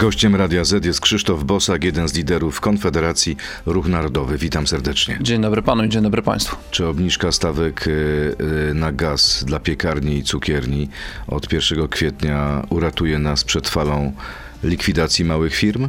Gościem 0.00 0.36
Radia 0.36 0.64
Z 0.64 0.84
jest 0.84 1.00
Krzysztof 1.00 1.44
Bosak, 1.44 1.84
jeden 1.84 2.08
z 2.08 2.14
liderów 2.14 2.60
Konfederacji 2.60 3.36
Ruch 3.66 3.88
Narodowy. 3.88 4.38
Witam 4.38 4.66
serdecznie. 4.66 5.18
Dzień 5.20 5.42
dobry 5.42 5.62
panu 5.62 5.84
i 5.84 5.88
dzień 5.88 6.02
dobry 6.02 6.22
państwu. 6.22 6.56
Czy 6.70 6.86
obniżka 6.86 7.32
stawek 7.32 7.86
y, 7.86 7.90
y, 8.70 8.74
na 8.74 8.92
gaz 8.92 9.44
dla 9.44 9.60
piekarni 9.60 10.18
i 10.18 10.22
cukierni 10.22 10.88
od 11.26 11.52
1 11.52 11.88
kwietnia 11.88 12.66
uratuje 12.70 13.18
nas 13.18 13.44
przed 13.44 13.68
falą 13.68 14.12
likwidacji 14.64 15.24
małych 15.24 15.54
firm? 15.54 15.88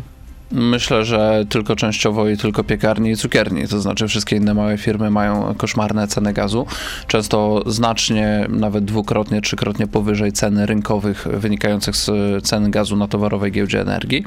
Myślę, 0.52 1.06
że 1.06 1.46
tylko 1.50 1.76
częściowo 1.76 2.30
i 2.30 2.38
tylko 2.38 2.64
piekarni 2.64 3.12
i 3.12 3.18
cukierni, 3.18 3.68
to 3.68 3.82
znaczy 3.82 4.08
wszystkie 4.08 4.36
inne 4.36 4.54
małe 4.54 4.78
firmy 4.78 5.10
mają 5.10 5.56
koszmarne 5.58 6.08
ceny 6.08 6.34
gazu, 6.34 6.66
często 7.08 7.64
znacznie, 7.66 8.48
nawet 8.50 8.86
dwukrotnie, 8.86 9.42
trzykrotnie 9.42 9.88
powyżej 9.88 10.32
ceny 10.32 10.66
rynkowych 10.66 11.28
wynikających 11.32 11.96
z 11.96 12.12
cen 12.44 12.72
gazu 12.72 12.96
na 12.96 13.08
towarowej 13.08 13.52
giełdzie 13.52 13.82
energii. 13.82 14.26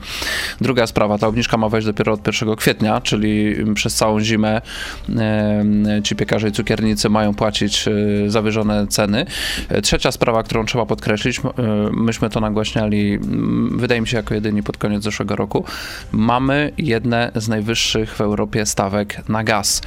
Druga 0.60 0.86
sprawa, 0.86 1.18
ta 1.18 1.26
obniżka 1.26 1.56
ma 1.56 1.68
wejść 1.68 1.86
dopiero 1.86 2.12
od 2.12 2.26
1 2.26 2.56
kwietnia, 2.56 3.00
czyli 3.00 3.54
przez 3.74 3.94
całą 3.94 4.20
zimę 4.20 4.60
ci 6.04 6.16
piekarze 6.16 6.48
i 6.48 6.52
cukiernicy 6.52 7.08
mają 7.08 7.34
płacić 7.34 7.88
e, 7.88 7.92
zawyżone 8.30 8.86
ceny. 8.86 9.26
Trzecia 9.82 10.12
sprawa, 10.12 10.42
którą 10.42 10.66
trzeba 10.66 10.86
podkreślić, 10.86 11.38
e, 11.38 11.42
myśmy 11.92 12.30
to 12.30 12.40
nagłaśniali, 12.40 13.18
wydaje 13.70 14.00
mi 14.00 14.08
się, 14.08 14.16
jako 14.16 14.34
jedyni 14.34 14.62
pod 14.62 14.78
koniec 14.78 15.02
zeszłego 15.02 15.36
roku, 15.36 15.64
mamy 16.14 16.72
jedne 16.78 17.30
z 17.34 17.48
najwyższych 17.48 18.16
w 18.16 18.20
Europie 18.20 18.66
stawek 18.66 19.28
na 19.28 19.44
gaz. 19.44 19.82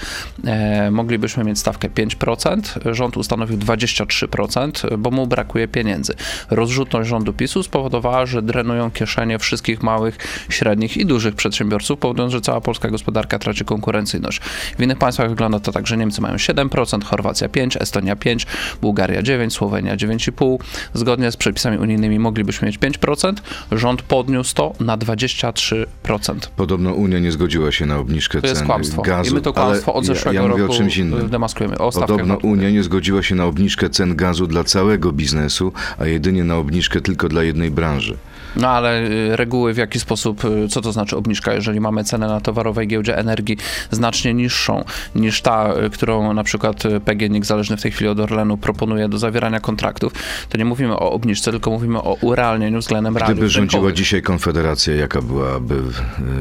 E, 0.45 0.91
moglibyśmy 0.91 1.43
mieć 1.43 1.59
stawkę 1.59 1.89
5%, 1.89 2.93
rząd 2.93 3.17
ustanowił 3.17 3.57
23%, 3.57 4.97
bo 4.97 5.11
mu 5.11 5.27
brakuje 5.27 5.67
pieniędzy. 5.67 6.13
Rozrzutność 6.49 7.09
rządu 7.09 7.33
PiSu 7.33 7.63
spowodowała, 7.63 8.25
że 8.25 8.41
drenują 8.41 8.91
kieszenie 8.91 9.39
wszystkich 9.39 9.83
małych, 9.83 10.17
średnich 10.49 10.97
i 10.97 11.05
dużych 11.05 11.35
przedsiębiorców, 11.35 11.99
powodując, 11.99 12.33
że 12.33 12.41
cała 12.41 12.61
polska 12.61 12.89
gospodarka 12.89 13.39
traci 13.39 13.65
konkurencyjność. 13.65 14.39
W 14.77 14.81
innych 14.81 14.97
państwach 14.97 15.29
wygląda 15.29 15.59
to 15.59 15.71
tak, 15.71 15.87
że 15.87 15.97
Niemcy 15.97 16.21
mają 16.21 16.35
7%, 16.35 17.03
Chorwacja 17.03 17.47
5%, 17.47 17.81
Estonia 17.81 18.15
5%, 18.15 18.45
Bułgaria 18.81 19.21
9%, 19.21 19.49
Słowenia 19.49 19.95
9,5%. 19.97 20.57
Zgodnie 20.93 21.31
z 21.31 21.37
przepisami 21.37 21.77
unijnymi 21.77 22.19
moglibyśmy 22.19 22.65
mieć 22.65 22.79
5%, 22.79 23.33
rząd 23.71 24.01
podniósł 24.01 24.55
to 24.55 24.73
na 24.79 24.97
23%. 24.97 26.16
Podobno 26.55 26.93
Unia 26.93 27.19
nie 27.19 27.31
zgodziła 27.31 27.71
się 27.71 27.85
na 27.85 27.97
obniżkę 27.97 28.41
To 28.41 28.47
jest 28.47 28.59
cen 28.59 28.67
kłamstwo. 28.67 29.01
gazu. 29.01 29.31
I 29.31 29.33
my 29.33 29.41
to 29.41 29.53
kłamstwo 29.53 29.93
od 29.93 30.05
zeszłego 30.05 30.35
ja, 30.35 30.41
ja 30.41 30.47
mówię 30.47 30.61
roku 30.61 30.73
o 30.73 30.77
czymś 30.77 30.97
innym. 30.97 31.29
demaskujemy. 31.29 31.77
O 31.77 31.91
Podobno 31.91 32.33
VAT-u. 32.33 32.47
Unia 32.47 32.69
nie 32.69 32.83
zgodziła 32.83 33.23
się 33.23 33.35
na 33.35 33.45
obniżkę 33.45 33.89
cen 33.89 34.15
gazu 34.15 34.47
dla 34.47 34.63
całego 34.63 35.11
biznesu, 35.11 35.73
a 35.97 36.05
jedynie 36.05 36.43
na 36.43 36.55
obniżkę 36.57 37.01
tylko 37.01 37.29
dla 37.29 37.43
jednej 37.43 37.71
branży. 37.71 38.17
No 38.55 38.69
ale 38.69 39.01
y, 39.01 39.35
reguły 39.35 39.73
w 39.73 39.77
jaki 39.77 39.99
sposób, 39.99 40.45
y, 40.45 40.67
co 40.69 40.81
to 40.81 40.91
znaczy 40.91 41.17
obniżka, 41.17 41.53
jeżeli 41.53 41.79
mamy 41.79 42.03
cenę 42.03 42.27
na 42.27 42.41
towarowej 42.41 42.87
giełdzie 42.87 43.17
energii 43.17 43.57
znacznie 43.91 44.33
niższą 44.33 44.83
niż 45.15 45.41
ta, 45.41 45.73
y, 45.85 45.89
którą 45.89 46.33
na 46.33 46.43
przykład 46.43 46.83
PGNiG 47.05 47.45
zależny 47.45 47.77
w 47.77 47.81
tej 47.81 47.91
chwili 47.91 48.09
od 48.09 48.19
Orlenu 48.19 48.57
proponuje 48.57 49.09
do 49.09 49.17
zawierania 49.17 49.59
kontraktów, 49.59 50.13
to 50.49 50.57
nie 50.57 50.65
mówimy 50.65 50.93
o 50.93 51.11
obniżce, 51.11 51.51
tylko 51.51 51.71
mówimy 51.71 52.01
o 52.01 52.17
urealnieniu 52.21 52.79
względem 52.79 53.17
realiów 53.17 53.37
Gdyby 53.37 53.49
rządziła 53.49 53.81
rynkowych. 53.81 53.95
dzisiaj 53.95 54.21
Konfederacja, 54.21 54.95
jaka 54.95 55.21
byłaby 55.21 55.81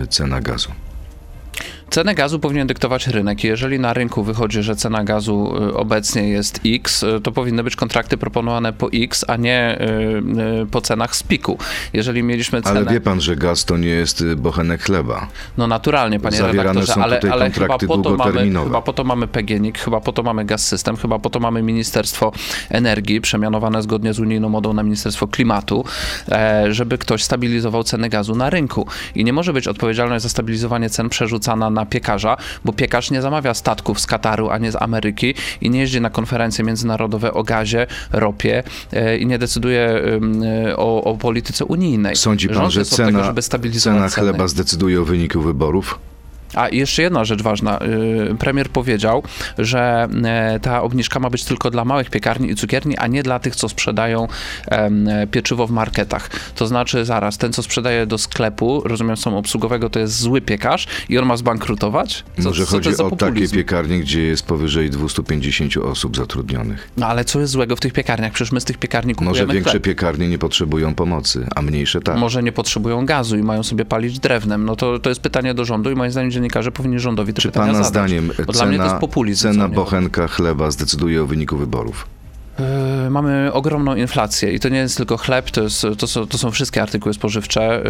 cena 0.09 0.41
gazu? 0.41 0.86
Cenę 1.91 2.15
gazu 2.15 2.39
powinien 2.39 2.67
dyktować 2.67 3.07
rynek. 3.07 3.45
Jeżeli 3.45 3.79
na 3.79 3.93
rynku 3.93 4.23
wychodzi, 4.23 4.63
że 4.63 4.77
cena 4.77 5.05
gazu 5.05 5.55
y, 5.69 5.75
obecnie 5.75 6.29
jest 6.29 6.61
X, 6.67 7.03
y, 7.03 7.21
to 7.21 7.33
powinny 7.33 7.63
być 7.63 7.77
kontrakty 7.77 8.17
proponowane 8.17 8.73
po 8.73 8.89
X, 8.95 9.25
a 9.29 9.37
nie 9.37 9.79
y, 10.63 10.67
po 10.71 10.81
cenach 10.81 11.17
z 11.17 11.23
piku. 11.23 11.59
Jeżeli 11.93 12.23
mieliśmy 12.23 12.63
cenę... 12.63 12.81
Ale 12.81 12.93
wie 12.93 13.01
pan, 13.01 13.21
że 13.21 13.37
gaz 13.37 13.65
to 13.65 13.77
nie 13.77 13.89
jest 13.89 14.25
bochenek 14.35 14.83
chleba. 14.83 15.29
No 15.59 15.67
naturalnie, 15.67 16.21
panie 16.21 16.37
Zawierane 16.37 16.59
redaktorze, 16.59 16.93
są 16.93 17.03
ale, 17.03 17.17
tutaj 17.17 17.31
ale 17.31 17.51
chyba 17.51 17.79
po, 17.79 17.99
to 17.99 18.17
mamy, 18.17 18.53
chyba 18.65 18.83
po 18.83 18.93
to 18.93 19.05
mamy 19.05 19.27
PGNiG, 19.27 19.79
chyba 19.79 20.01
po 20.01 20.13
to 20.13 20.23
mamy 20.23 20.45
Gaz 20.45 20.67
System, 20.67 20.97
chyba 20.97 21.19
po 21.19 21.31
to 21.31 21.41
mamy 21.41 21.63
Ministerstwo 21.63 22.33
Energii, 22.71 23.21
przemianowane 23.21 23.83
zgodnie 23.83 24.13
z 24.13 24.21
unijną 24.21 24.49
modą 24.49 24.73
na 24.73 24.83
Ministerstwo 24.83 25.29
Klimatu, 25.29 25.85
e, 26.29 26.67
żeby 26.73 26.99
ktoś 26.99 27.25
stabilizował 27.25 27.85
ceny 27.85 28.09
gazu 28.09 28.35
na 28.35 28.51
rynku. 28.51 28.87
I 29.15 29.25
nie 29.25 29.33
może 29.33 29.53
być 29.53 29.69
odpowiedzialność 29.69 30.23
za 30.23 30.29
stabilizowanie 30.29 30.91
cen 30.91 31.09
przerzucana 31.09 31.71
na 31.71 31.86
piekarza, 31.87 32.37
bo 32.65 32.73
piekarz 32.73 33.11
nie 33.11 33.23
zamawia 33.23 33.55
statków 33.55 34.01
z 34.01 34.07
Kataru, 34.07 34.51
a 34.51 34.59
nie 34.59 34.73
z 34.73 34.77
Ameryki 34.77 35.35
i 35.61 35.71
nie 35.71 35.81
jeździ 35.81 36.01
na 36.01 36.11
konferencje 36.11 36.65
międzynarodowe 36.65 37.33
o 37.33 37.43
gazie, 37.43 37.87
ropie 38.13 38.63
e, 38.93 39.19
i 39.19 39.27
nie 39.27 39.39
decyduje 39.39 40.03
e, 40.69 40.77
o, 40.77 41.05
o 41.05 41.17
polityce 41.17 41.65
unijnej. 41.65 42.17
Sądzi 42.17 42.49
pan, 42.49 42.57
Rząd 42.57 42.73
że 42.73 42.81
od 42.81 42.91
tego, 42.91 43.11
cena, 43.11 43.25
żeby 43.25 43.43
stabilizować 43.43 43.99
cena 43.99 44.09
ceny. 44.09 44.29
chleba 44.29 44.49
zdecyduje 44.49 45.01
o 45.01 45.05
wyniku 45.05 45.41
wyborów? 45.41 45.99
A 46.57 46.69
jeszcze 46.69 47.03
jedna 47.03 47.25
rzecz 47.25 47.43
ważna. 47.43 47.79
Y, 48.33 48.35
Premier 48.39 48.69
powiedział, 48.71 49.23
że 49.59 50.09
e, 50.25 50.61
ta 50.63 50.83
obniżka 50.83 51.21
ma 51.21 51.31
być 51.31 51.45
tylko 51.45 51.71
dla 51.71 51.85
małych 51.85 52.11
piekarni 52.11 52.51
i 52.51 52.55
cukierni, 52.55 52.97
a 52.97 53.07
nie 53.07 53.23
dla 53.23 53.39
tych, 53.39 53.57
co 53.57 53.69
sprzedają 53.69 54.29
pieczywo 55.31 55.67
w 55.67 55.71
marketach. 55.71 56.31
To 56.55 56.67
znaczy, 56.67 57.05
zaraz, 57.05 57.39
ten, 57.39 57.53
co 57.53 57.63
sprzedaje 57.63 58.07
do 58.07 58.19
sklepu, 58.19 58.83
rozumiem, 58.85 59.17
są 59.17 59.39
obsługowego, 59.39 59.91
to 59.91 59.99
jest 59.99 60.21
zły 60.21 60.41
piekarz 60.41 60.87
i 61.09 61.19
on 61.19 61.27
ma 61.27 61.37
zbankrutować? 61.37 62.25
Co, 62.37 62.49
Może 62.49 62.67
co 62.67 62.71
chodzi 62.71 62.97
o 62.97 63.17
takie 63.17 63.49
piekarnie, 63.49 64.01
gdzie 64.01 64.23
jest 64.23 64.47
powyżej 64.47 64.91
250 64.91 65.77
osób 65.77 66.17
zatrudnionych. 66.17 66.89
No 66.97 67.07
ale 67.07 67.25
co 67.25 67.41
jest 67.41 67.53
złego 67.53 67.77
w 67.77 67.81
tych 67.81 67.93
piekarniach? 67.93 68.33
Przecież 68.33 68.53
my 68.53 68.61
z 68.61 68.65
tych 68.65 68.79
piekarni 68.79 69.15
kupujemy 69.15 69.47
Może 69.47 69.55
większe 69.55 69.71
chleb. 69.71 69.83
piekarnie 69.83 70.29
nie 70.29 70.39
potrzebują 70.39 70.95
pomocy, 70.95 71.47
a 71.55 71.63
mniejsze 71.63 72.01
tak. 72.01 72.17
Może 72.17 72.43
nie 72.43 72.53
potrzebują 72.53 73.07
gazu 73.07 73.37
i 73.39 73.43
mają 73.43 73.63
sobie 73.63 73.85
palić 73.85 74.19
drewnem. 74.19 74.65
No 74.65 74.77
to, 74.77 74.99
to 74.99 75.09
jest 75.09 75.21
pytanie 75.21 75.55
do 75.55 75.65
rządu 75.65 75.91
i 75.91 75.95
moim 75.95 76.11
zdaniem 76.11 76.31
dziennikarze 76.47 76.73
powinni 76.73 77.01
rządowi 77.01 77.35
te 77.35 77.43
Czy 77.43 77.49
pytania 77.49 77.67
pana 77.73 77.85
zadać. 77.85 77.89
zdaniem 78.11 78.31
Bo 78.47 78.53
dla 78.53 78.67
mnie 78.67 78.77
to 78.77 78.83
jest 78.83 78.91
cena, 78.95 79.01
populizm. 79.01 79.43
cena 79.43 79.69
bochenka 79.69 80.29
chleba 80.29 80.71
zdecyduje 80.71 81.23
o 81.23 81.27
wyniku 81.27 81.57
wyborów? 81.57 82.07
Yy, 83.05 83.11
Mamy 83.11 83.51
ogromną 83.53 83.95
inflację 83.97 84.53
i 84.53 84.61
to 84.61 84.69
nie 84.69 84.79
jest 84.79 84.97
tylko 84.97 85.17
chleb, 85.17 85.51
to, 85.51 85.63
jest, 85.63 85.87
to, 85.99 86.07
są, 86.07 86.27
to 86.27 86.39
są 86.39 86.51
wszystkie 86.51 86.83
artykuły 86.83 87.15
spożywcze. 87.15 87.83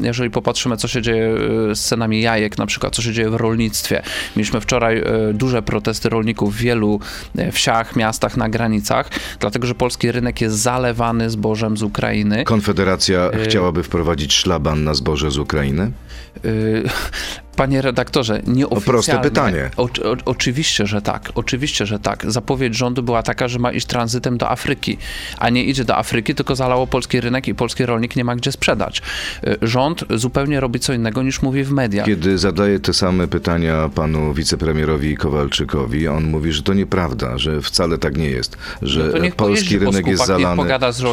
Yy, 0.00 0.06
Jeżeli 0.06 0.30
popatrzymy, 0.30 0.76
co 0.76 0.88
się 0.88 1.02
dzieje 1.02 1.22
yy, 1.68 1.74
z 1.76 1.80
cenami 1.80 2.20
jajek, 2.20 2.58
na 2.58 2.66
przykład, 2.66 2.94
co 2.96 3.02
się 3.02 3.12
dzieje 3.12 3.30
w 3.30 3.34
rolnictwie. 3.34 4.02
Mieliśmy 4.36 4.60
wczoraj 4.60 4.96
yy, 4.96 5.34
duże 5.34 5.62
protesty 5.62 6.08
rolników 6.08 6.54
w 6.54 6.58
wielu 6.58 7.00
wsiach, 7.52 7.96
miastach, 7.96 8.36
na 8.36 8.48
granicach, 8.48 9.10
dlatego 9.40 9.66
że 9.66 9.74
polski 9.74 10.12
rynek 10.12 10.40
jest 10.40 10.56
zalewany 10.56 11.30
zbożem 11.30 11.76
z 11.76 11.82
Ukrainy. 11.82 12.44
Konfederacja 12.44 13.30
chciałaby 13.44 13.82
wprowadzić 13.82 14.34
szlaban 14.34 14.84
na 14.84 14.94
zboże 14.94 15.30
z 15.30 15.38
Ukrainy? 15.38 15.90
Panie 17.56 17.82
redaktorze, 17.82 18.42
nieoficjalnie... 18.46 18.84
proste 18.84 19.18
pytanie. 19.18 19.70
O, 19.76 19.82
o, 19.82 19.88
oczywiście, 20.24 20.86
że 20.86 21.02
tak. 21.02 21.32
Oczywiście, 21.34 21.86
że 21.86 21.98
tak. 21.98 22.24
Zapowiedź 22.28 22.74
rządu 22.76 23.02
była 23.02 23.22
taka, 23.22 23.48
że 23.48 23.58
ma 23.58 23.72
iść 23.72 23.86
tranzytem 23.86 24.38
do 24.38 24.50
Afryki, 24.50 24.98
a 25.38 25.50
nie 25.50 25.64
idzie 25.64 25.84
do 25.84 25.96
Afryki, 25.96 26.34
tylko 26.34 26.56
zalało 26.56 26.86
polski 26.86 27.20
rynek 27.20 27.48
i 27.48 27.54
polski 27.54 27.86
rolnik 27.86 28.16
nie 28.16 28.24
ma 28.24 28.36
gdzie 28.36 28.52
sprzedać. 28.52 29.02
Yy, 29.42 29.58
Rząd 29.62 30.04
zupełnie 30.10 30.60
robi 30.60 30.80
co 30.80 30.92
innego 30.92 31.22
niż 31.22 31.42
mówi 31.42 31.64
w 31.64 31.70
mediach. 31.70 32.06
Kiedy 32.06 32.38
zadaję 32.38 32.80
te 32.80 32.92
same 32.92 33.28
pytania 33.28 33.90
panu 33.94 34.34
wicepremierowi 34.34 35.16
Kowalczykowi, 35.16 36.08
on 36.08 36.24
mówi, 36.24 36.52
że 36.52 36.62
to 36.62 36.74
nieprawda, 36.74 37.38
że 37.38 37.62
wcale 37.62 37.98
tak 37.98 38.16
nie 38.16 38.30
jest, 38.30 38.56
że 38.82 39.12
No 39.20 39.30
polski 39.36 39.78
rynek 39.78 40.06
jest 40.06 40.26
zalany 40.26 40.62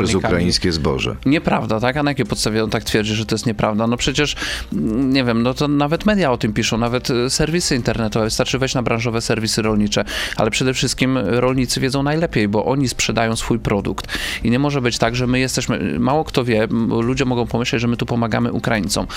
przez 0.02 0.16
ukraińskie 0.16 0.72
zboże. 0.72 1.16
Nieprawda, 1.26 1.80
tak? 1.80 1.98
A 1.98 2.04
na 2.04 2.12
jakiej 2.12 2.26
podstawie 2.26 2.64
on 2.64 2.70
tak 2.70 2.84
twierdzi, 2.84 3.16
że 3.16 3.26
to 3.26 3.36
jest 3.36 3.46
nieprawda? 3.46 3.88
No 3.88 3.98
przecież, 3.98 4.36
mm, 4.74 5.14
nie 5.14 5.24
wiem, 5.24 5.44
no 5.44 5.54
to 5.54 5.68
nawet 5.68 6.06
media 6.06 6.32
o 6.32 6.38
tym 6.40 6.54
piszą, 6.54 6.78
nawet 6.78 7.10
e, 7.10 7.30
serwisy 7.30 7.76
internetowe, 7.76 8.26
wystarczy 8.26 8.60
wejść 8.60 8.76
na 8.76 8.84
branżowe 8.84 9.22
serwisy 9.22 9.62
rolnicze, 9.62 10.06
ale 10.38 10.52
przede 10.52 10.74
wszystkim 10.74 11.18
rolnicy 11.18 11.80
wiedzą 11.80 12.04
najlepiej, 12.04 12.48
bo 12.48 12.66
oni 12.66 12.90
sprzedają 12.90 13.36
swój 13.36 13.60
produkt. 13.60 14.08
I 14.44 14.52
nie 14.52 14.60
może 14.60 14.82
być 14.82 14.98
tak, 14.98 15.16
że 15.16 15.28
my 15.28 15.40
jesteśmy, 15.40 16.00
mało 16.00 16.24
kto 16.24 16.44
wie, 16.44 16.68
ludzie 17.02 17.26
mogą 17.26 17.48
pomyśleć, 17.48 17.82
że 17.82 17.88
my 17.88 17.98
tu 17.98 18.06
pomagamy 18.06 18.52
Ukraińcom. 18.52 19.08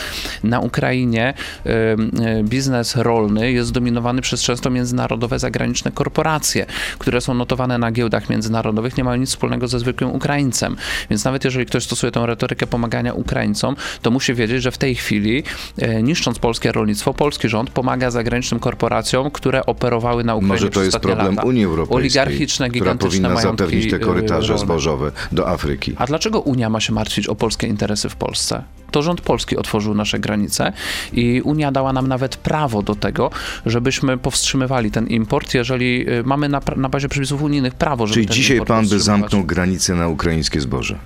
Na 0.44 0.60
Ukrainie 0.60 1.34
e, 1.66 1.70
e, 1.70 2.42
biznes 2.42 2.96
rolny 2.96 3.52
jest 3.52 3.68
zdominowany 3.68 4.22
przez 4.22 4.42
często 4.42 4.70
międzynarodowe, 4.70 5.38
zagraniczne 5.38 5.92
korporacje, 5.92 6.66
które 6.98 7.20
są 7.20 7.34
notowane 7.34 7.78
na 7.78 7.92
giełdach 7.92 8.30
międzynarodowych, 8.30 8.96
nie 8.96 9.04
mają 9.04 9.20
nic 9.20 9.30
wspólnego 9.30 9.68
ze 9.68 9.78
zwykłym 9.78 10.10
Ukraińcem. 10.10 10.76
Więc 11.10 11.24
nawet 11.24 11.44
jeżeli 11.44 11.66
ktoś 11.66 11.84
stosuje 11.84 12.12
tę 12.12 12.26
retorykę 12.26 12.66
pomagania 12.66 13.12
Ukraińcom, 13.12 13.76
to 14.02 14.10
musi 14.10 14.34
wiedzieć, 14.34 14.62
że 14.62 14.70
w 14.70 14.78
tej 14.78 14.94
chwili, 14.94 15.42
e, 15.78 16.02
niszcząc 16.02 16.38
polskie 16.38 16.72
rolnictwo, 16.72 17.01
polski 17.04 17.48
rząd 17.48 17.70
pomaga 17.70 18.10
zagranicznym 18.10 18.60
korporacjom, 18.60 19.30
które 19.30 19.66
operowały 19.66 20.24
na 20.24 20.34
Ukrainie 20.34 20.52
Może 20.52 20.70
to 20.70 20.82
jest 20.82 20.98
problem 20.98 21.34
lata. 21.34 21.48
Unii 21.48 21.64
Europejskiej, 21.64 21.96
Oligarchiczne, 21.96 22.68
która 22.68 22.84
gigantyczne 22.84 23.08
powinna 23.08 23.28
majątki 23.28 23.64
zapewnić 23.64 23.90
te 23.90 23.98
korytarze 23.98 24.48
rolne. 24.48 24.64
zbożowe 24.64 25.12
do 25.32 25.48
Afryki. 25.48 25.94
A 25.98 26.06
dlaczego 26.06 26.40
Unia 26.40 26.70
ma 26.70 26.80
się 26.80 26.92
martwić 26.92 27.26
o 27.26 27.34
polskie 27.34 27.66
interesy 27.66 28.08
w 28.08 28.16
Polsce? 28.16 28.62
To 28.90 29.02
rząd 29.02 29.20
polski 29.20 29.56
otworzył 29.56 29.94
nasze 29.94 30.18
granice 30.18 30.72
i 31.12 31.40
Unia 31.44 31.72
dała 31.72 31.92
nam 31.92 32.08
nawet 32.08 32.36
prawo 32.36 32.82
do 32.82 32.94
tego, 32.94 33.30
żebyśmy 33.66 34.18
powstrzymywali 34.18 34.90
ten 34.90 35.06
import, 35.06 35.54
jeżeli 35.54 36.10
y, 36.10 36.22
mamy 36.24 36.48
na, 36.48 36.60
na 36.76 36.88
bazie 36.88 37.08
przepisów 37.08 37.42
unijnych 37.42 37.74
prawo, 37.74 38.06
żeby 38.06 38.14
Czyli 38.14 38.26
dzisiaj 38.26 38.60
pan 38.60 38.88
by 38.88 39.00
zamknął 39.00 39.44
granicę 39.44 39.94
na 39.94 40.08
ukraińskie 40.08 40.60
zboże? 40.60 40.98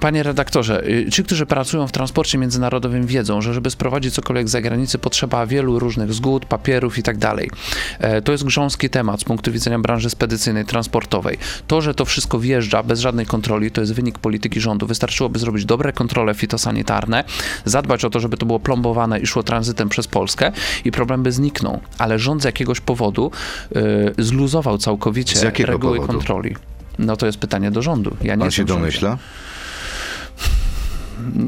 Panie 0.00 0.22
redaktorze, 0.22 0.88
y, 0.88 1.10
ci, 1.10 1.24
którzy 1.24 1.46
pracują 1.46 1.86
w 1.86 1.92
transporcie 1.92 2.38
międzynarodowym 2.38 3.06
wiedzą, 3.06 3.40
że 3.42 3.54
żeby 3.54 3.70
sprowadzić 3.70 4.14
cokolwiek 4.14 4.48
z 4.48 4.50
zagranicy 4.50 4.98
potrzeba 4.98 5.46
wielu 5.46 5.78
różnych 5.78 6.12
zgód, 6.12 6.46
papierów 6.46 6.98
i 6.98 7.02
tak 7.02 7.18
dalej. 7.18 7.50
E, 7.98 8.22
To 8.22 8.32
jest 8.32 8.44
grząski 8.44 8.90
temat 8.90 9.20
z 9.20 9.24
punktu 9.24 9.52
widzenia 9.52 9.78
branży 9.78 10.10
spedycyjnej, 10.10 10.64
transportowej. 10.64 11.38
To, 11.66 11.80
że 11.80 11.94
to 11.94 12.04
wszystko 12.04 12.38
wjeżdża 12.38 12.82
bez 12.82 13.00
żadnej 13.00 13.26
kontroli, 13.26 13.70
to 13.70 13.80
jest 13.80 13.94
wynik 13.94 14.18
polityki 14.18 14.60
rządu. 14.60 14.86
Wystarczyłoby 14.86 15.38
zrobić 15.38 15.64
dobre 15.64 15.92
kontrole 15.92 16.34
fitosanitarne, 16.34 17.24
zadbać 17.64 18.04
o 18.04 18.10
to, 18.10 18.20
żeby 18.20 18.36
to 18.36 18.46
było 18.46 18.60
plombowane 18.60 19.20
i 19.20 19.26
szło 19.26 19.42
tranzytem 19.42 19.88
przez 19.88 20.06
Polskę 20.06 20.52
i 20.84 20.92
problem 20.92 21.22
by 21.22 21.32
zniknął. 21.32 21.80
Ale 21.98 22.18
rząd 22.18 22.42
z 22.42 22.44
jakiegoś 22.44 22.80
powodu 22.80 23.30
y, 23.76 24.24
zluzował 24.24 24.78
całkowicie 24.78 25.52
reguły 25.66 25.96
powodu? 25.96 26.12
kontroli. 26.12 26.56
No 26.98 27.16
to 27.16 27.26
jest 27.26 27.38
pytanie 27.38 27.70
do 27.70 27.82
rządu. 27.82 28.16
Ja 28.22 28.34
nie 28.34 28.40
Pan 28.40 28.50
się 28.50 28.64
w 28.64 28.68
rządzie. 28.68 29.16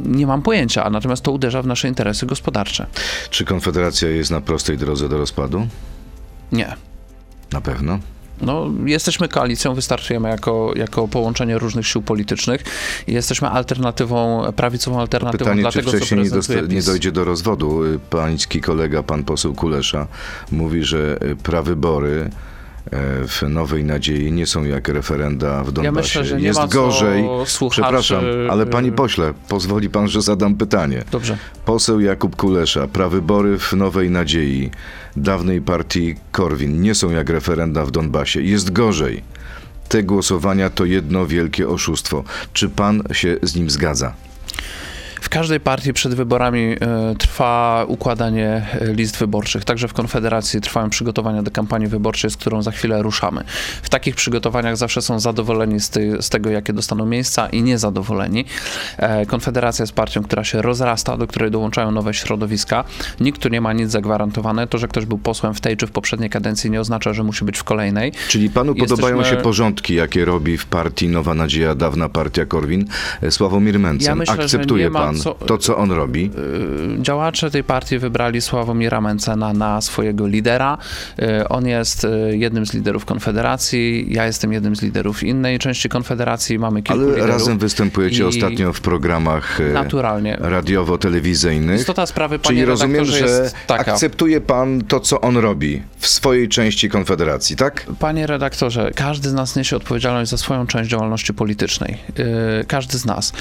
Nie 0.06 0.26
mam 0.26 0.42
pojęcia, 0.42 0.84
a 0.84 0.90
natomiast 0.90 1.22
to 1.22 1.32
uderza 1.32 1.62
w 1.62 1.66
nasze 1.66 1.88
interesy 1.88 2.26
gospodarcze. 2.26 2.86
Czy 3.30 3.44
Konfederacja 3.44 4.08
jest 4.08 4.30
na 4.30 4.40
prostej 4.40 4.78
drodze 4.78 5.08
do 5.08 5.18
rozpadu? 5.18 5.66
Nie. 6.52 6.76
Na 7.52 7.60
pewno. 7.60 7.98
No, 8.40 8.66
jesteśmy 8.84 9.28
koalicją, 9.28 9.74
wystartujemy 9.74 10.28
jako, 10.28 10.72
jako 10.76 11.08
połączenie 11.08 11.58
różnych 11.58 11.86
sił 11.86 12.02
politycznych 12.02 12.64
i 13.06 13.12
jesteśmy 13.12 13.48
alternatywą, 13.48 14.52
prawicową 14.56 15.00
alternatywą 15.00 15.44
Pytanie, 15.44 15.60
dla 15.60 15.72
czy 15.72 15.78
tego, 15.78 15.90
co 15.90 15.96
wcześniej 15.96 16.22
nie, 16.22 16.30
dosta- 16.30 16.54
nie 16.62 16.68
PiS. 16.68 16.86
dojdzie 16.86 17.12
do 17.12 17.24
rozwodu. 17.24 17.84
Y, 17.84 17.98
Pański 18.10 18.60
kolega, 18.60 19.02
pan 19.02 19.24
poseł 19.24 19.54
Kulesza, 19.54 20.06
mówi, 20.52 20.84
że 20.84 21.18
prawybory 21.42 22.30
w 23.28 23.42
Nowej 23.48 23.84
Nadziei 23.84 24.32
nie 24.32 24.46
są 24.46 24.64
jak 24.64 24.88
referenda 24.88 25.64
w 25.64 25.72
Donbasie. 25.72 26.18
Ja 26.18 26.22
myślę, 26.22 26.40
Jest 26.40 26.66
gorzej. 26.72 27.24
słuchaczy- 27.46 27.82
Przepraszam, 27.82 28.24
ale 28.50 28.66
panie 28.66 28.92
pośle, 28.92 29.34
pozwoli 29.48 29.90
pan, 29.90 30.08
że 30.08 30.22
zadam 30.22 30.54
pytanie. 30.54 31.04
Dobrze. 31.10 31.38
Poseł 31.64 32.00
Jakub 32.00 32.36
Kulesza, 32.36 32.88
prawybory 32.88 33.58
w 33.58 33.72
Nowej 33.72 34.10
Nadziei, 34.10 34.70
dawnej 35.16 35.60
partii 35.60 36.14
Korwin, 36.32 36.80
nie 36.82 36.94
są 36.94 37.10
jak 37.10 37.30
referenda 37.30 37.84
w 37.86 37.90
Donbasie. 37.90 38.42
Jest 38.42 38.72
gorzej. 38.72 39.22
Te 39.88 40.02
głosowania 40.02 40.70
to 40.70 40.84
jedno 40.84 41.26
wielkie 41.26 41.68
oszustwo. 41.68 42.24
Czy 42.52 42.68
pan 42.68 43.02
się 43.12 43.36
z 43.42 43.56
nim 43.56 43.70
zgadza? 43.70 44.14
W 45.34 45.36
każdej 45.36 45.60
partii 45.60 45.92
przed 45.92 46.14
wyborami 46.14 46.62
e, 46.62 46.76
trwa 47.18 47.84
układanie 47.88 48.66
e, 48.80 48.92
list 48.92 49.16
wyborczych. 49.16 49.64
Także 49.64 49.88
w 49.88 49.92
Konfederacji 49.92 50.60
trwają 50.60 50.90
przygotowania 50.90 51.42
do 51.42 51.50
kampanii 51.50 51.88
wyborczej, 51.88 52.30
z 52.30 52.36
którą 52.36 52.62
za 52.62 52.70
chwilę 52.70 53.02
ruszamy. 53.02 53.44
W 53.82 53.88
takich 53.88 54.14
przygotowaniach 54.14 54.76
zawsze 54.76 55.02
są 55.02 55.20
zadowoleni 55.20 55.80
z, 55.80 55.90
ty, 55.90 56.16
z 56.20 56.28
tego, 56.28 56.50
jakie 56.50 56.72
dostaną 56.72 57.06
miejsca 57.06 57.48
i 57.48 57.62
niezadowoleni. 57.62 58.44
E, 58.96 59.26
Konfederacja 59.26 59.82
jest 59.82 59.92
partią, 59.92 60.22
która 60.22 60.44
się 60.44 60.62
rozrasta, 60.62 61.16
do 61.16 61.26
której 61.26 61.50
dołączają 61.50 61.90
nowe 61.90 62.14
środowiska. 62.14 62.84
Nikt 63.20 63.42
tu 63.42 63.48
nie 63.48 63.60
ma 63.60 63.72
nic 63.72 63.90
zagwarantowane. 63.90 64.66
To, 64.66 64.78
że 64.78 64.88
ktoś 64.88 65.06
był 65.06 65.18
posłem 65.18 65.54
w 65.54 65.60
tej 65.60 65.76
czy 65.76 65.86
w 65.86 65.90
poprzedniej 65.90 66.30
kadencji 66.30 66.70
nie 66.70 66.80
oznacza, 66.80 67.12
że 67.12 67.22
musi 67.22 67.44
być 67.44 67.58
w 67.58 67.64
kolejnej. 67.64 68.12
Czyli 68.28 68.50
panu 68.50 68.74
Jesteśmy- 68.74 68.96
podobają 68.96 69.24
się 69.24 69.36
porządki, 69.36 69.94
jakie 69.94 70.24
robi 70.24 70.58
w 70.58 70.66
partii 70.66 71.08
Nowa 71.08 71.34
Nadzieja, 71.34 71.74
dawna 71.74 72.08
partia 72.08 72.46
Korwin, 72.46 72.84
Sławomir 73.30 73.78
Mencen? 73.78 74.08
Ja 74.08 74.14
myślę, 74.14 74.36
że 74.36 74.42
Akceptuje 74.42 74.84
nie 74.84 74.90
ma 74.90 74.98
pan 74.98 75.23
co- 75.24 75.34
to, 75.34 75.58
co 75.58 75.76
on 75.76 75.90
robi? 75.92 76.30
Y, 76.98 77.02
Działacze 77.02 77.50
tej 77.50 77.64
partii 77.64 77.98
wybrali 77.98 78.40
Sławomira 78.40 79.00
Mencena 79.00 79.52
na 79.52 79.80
swojego 79.80 80.26
lidera. 80.26 80.78
Y, 81.18 81.48
On 81.48 81.66
jest 81.66 82.04
y, 82.04 82.36
jednym 82.36 82.66
z 82.66 82.74
liderów 82.74 83.04
Konfederacji, 83.04 84.06
ja 84.14 84.26
jestem 84.26 84.52
jednym 84.52 84.76
z 84.76 84.82
liderów 84.82 85.22
innej 85.22 85.58
części 85.58 85.88
Konfederacji, 85.88 86.58
mamy 86.58 86.82
kilku 86.82 87.00
Ale 87.02 87.10
liderów. 87.10 87.28
razem 87.30 87.58
występujecie 87.58 88.26
ostatnio 88.26 88.72
w 88.72 88.80
programach 88.80 89.58
Naturalnie. 89.72 90.36
radiowo-telewizyjnych. 90.40 91.80
Istota 91.80 92.06
sprawy, 92.06 92.38
panie 92.38 92.54
Czyli 92.54 92.64
rozumiem, 92.64 93.04
że 93.04 93.50
akceptuje 93.68 94.40
pan 94.40 94.80
to, 94.88 95.00
co 95.00 95.20
on 95.20 95.36
robi 95.36 95.82
w 95.98 96.06
swojej 96.06 96.48
części 96.48 96.88
Konfederacji, 96.88 97.56
tak? 97.56 97.86
Panie 97.98 98.26
redaktorze, 98.26 98.90
każdy 98.94 99.28
z 99.28 99.32
nas 99.34 99.56
niesie 99.56 99.76
odpowiedzialność 99.76 100.30
za 100.30 100.36
swoją 100.36 100.66
część 100.66 100.90
działalności 100.90 101.34
politycznej. 101.34 101.96
Każdy 102.68 102.98
z 102.98 103.04
nas. 103.04 103.32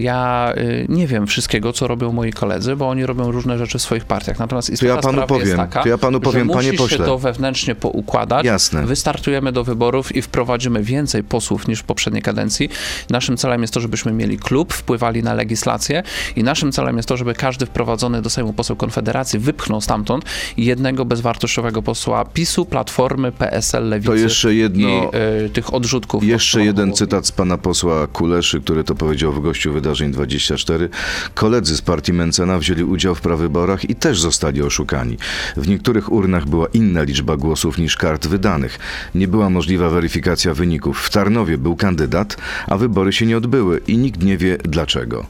Ja 0.00 0.52
yy, 0.56 0.86
nie 1.04 1.08
wiem 1.08 1.26
wszystkiego, 1.26 1.72
co 1.72 1.86
robią 1.86 2.12
moi 2.12 2.32
koledzy, 2.32 2.76
bo 2.76 2.88
oni 2.88 3.06
robią 3.06 3.30
różne 3.32 3.58
rzeczy 3.58 3.78
w 3.78 3.82
swoich 3.82 4.04
partiach. 4.04 4.38
Natomiast 4.38 4.70
istota 4.70 4.94
ja 4.94 5.00
panu 5.00 5.26
powiem, 5.26 5.46
jest 5.46 5.56
taka, 5.56 5.82
to 5.82 5.88
ja 5.88 5.98
panu 5.98 6.20
powiem, 6.20 6.48
że 6.48 6.54
panie 6.54 6.68
musi 6.68 6.78
pośle. 6.78 6.98
się 6.98 7.04
to 7.04 7.18
wewnętrznie 7.18 7.74
poukładać. 7.74 8.44
Jasne. 8.44 8.86
Wystartujemy 8.86 9.52
do 9.52 9.64
wyborów 9.64 10.16
i 10.16 10.22
wprowadzimy 10.22 10.82
więcej 10.82 11.24
posłów 11.24 11.68
niż 11.68 11.80
w 11.80 11.84
poprzedniej 11.84 12.22
kadencji. 12.22 12.68
Naszym 13.10 13.36
celem 13.36 13.62
jest 13.62 13.74
to, 13.74 13.80
żebyśmy 13.80 14.12
mieli 14.12 14.38
klub, 14.38 14.72
wpływali 14.72 15.22
na 15.22 15.34
legislację 15.34 16.02
i 16.36 16.42
naszym 16.44 16.72
celem 16.72 16.96
jest 16.96 17.08
to, 17.08 17.16
żeby 17.16 17.34
każdy 17.34 17.66
wprowadzony 17.66 18.22
do 18.22 18.30
Sejmu 18.30 18.52
poseł 18.52 18.76
Konfederacji 18.76 19.38
wypchnął 19.38 19.80
stamtąd 19.80 20.24
jednego 20.56 21.04
bezwartościowego 21.04 21.82
posła 21.82 22.24
PiSu, 22.24 22.66
Platformy, 22.66 23.32
PSL, 23.32 23.88
Lewicy 23.88 24.08
To 24.10 24.16
jeszcze 24.16 24.54
jedno- 24.54 24.88
i 24.88 25.16
y, 25.46 25.50
tych 25.50 25.74
odrzutków. 25.74 26.24
Jeszcze 26.24 26.58
pod 26.58 26.66
jeden 26.66 26.76
Hołownią. 26.76 26.96
cytat 26.96 27.26
z 27.26 27.32
pana 27.32 27.58
posła 27.58 28.06
Kuleszy, 28.06 28.60
który 28.60 28.84
to 28.84 28.94
powiedział 28.94 29.32
w 29.32 29.40
gościu 29.42 29.72
Wydarzeń 29.72 30.12
24. 30.12 30.88
Koledzy 31.34 31.76
z 31.76 31.82
partii 31.82 32.12
Mencena 32.12 32.58
wzięli 32.58 32.84
udział 32.84 33.14
w 33.14 33.20
prawyborach 33.20 33.90
i 33.90 33.94
też 33.94 34.20
zostali 34.20 34.62
oszukani. 34.62 35.16
W 35.56 35.68
niektórych 35.68 36.12
urnach 36.12 36.46
była 36.46 36.66
inna 36.72 37.02
liczba 37.02 37.36
głosów 37.36 37.78
niż 37.78 37.96
kart 37.96 38.26
wydanych. 38.26 38.78
Nie 39.14 39.28
była 39.28 39.50
możliwa 39.50 39.88
weryfikacja 39.90 40.54
wyników. 40.54 41.00
W 41.02 41.10
Tarnowie 41.10 41.58
był 41.58 41.76
kandydat, 41.76 42.36
a 42.66 42.76
wybory 42.76 43.12
się 43.12 43.26
nie 43.26 43.36
odbyły 43.36 43.80
i 43.86 43.98
nikt 43.98 44.22
nie 44.22 44.36
wie 44.38 44.58
dlaczego. 44.64 45.26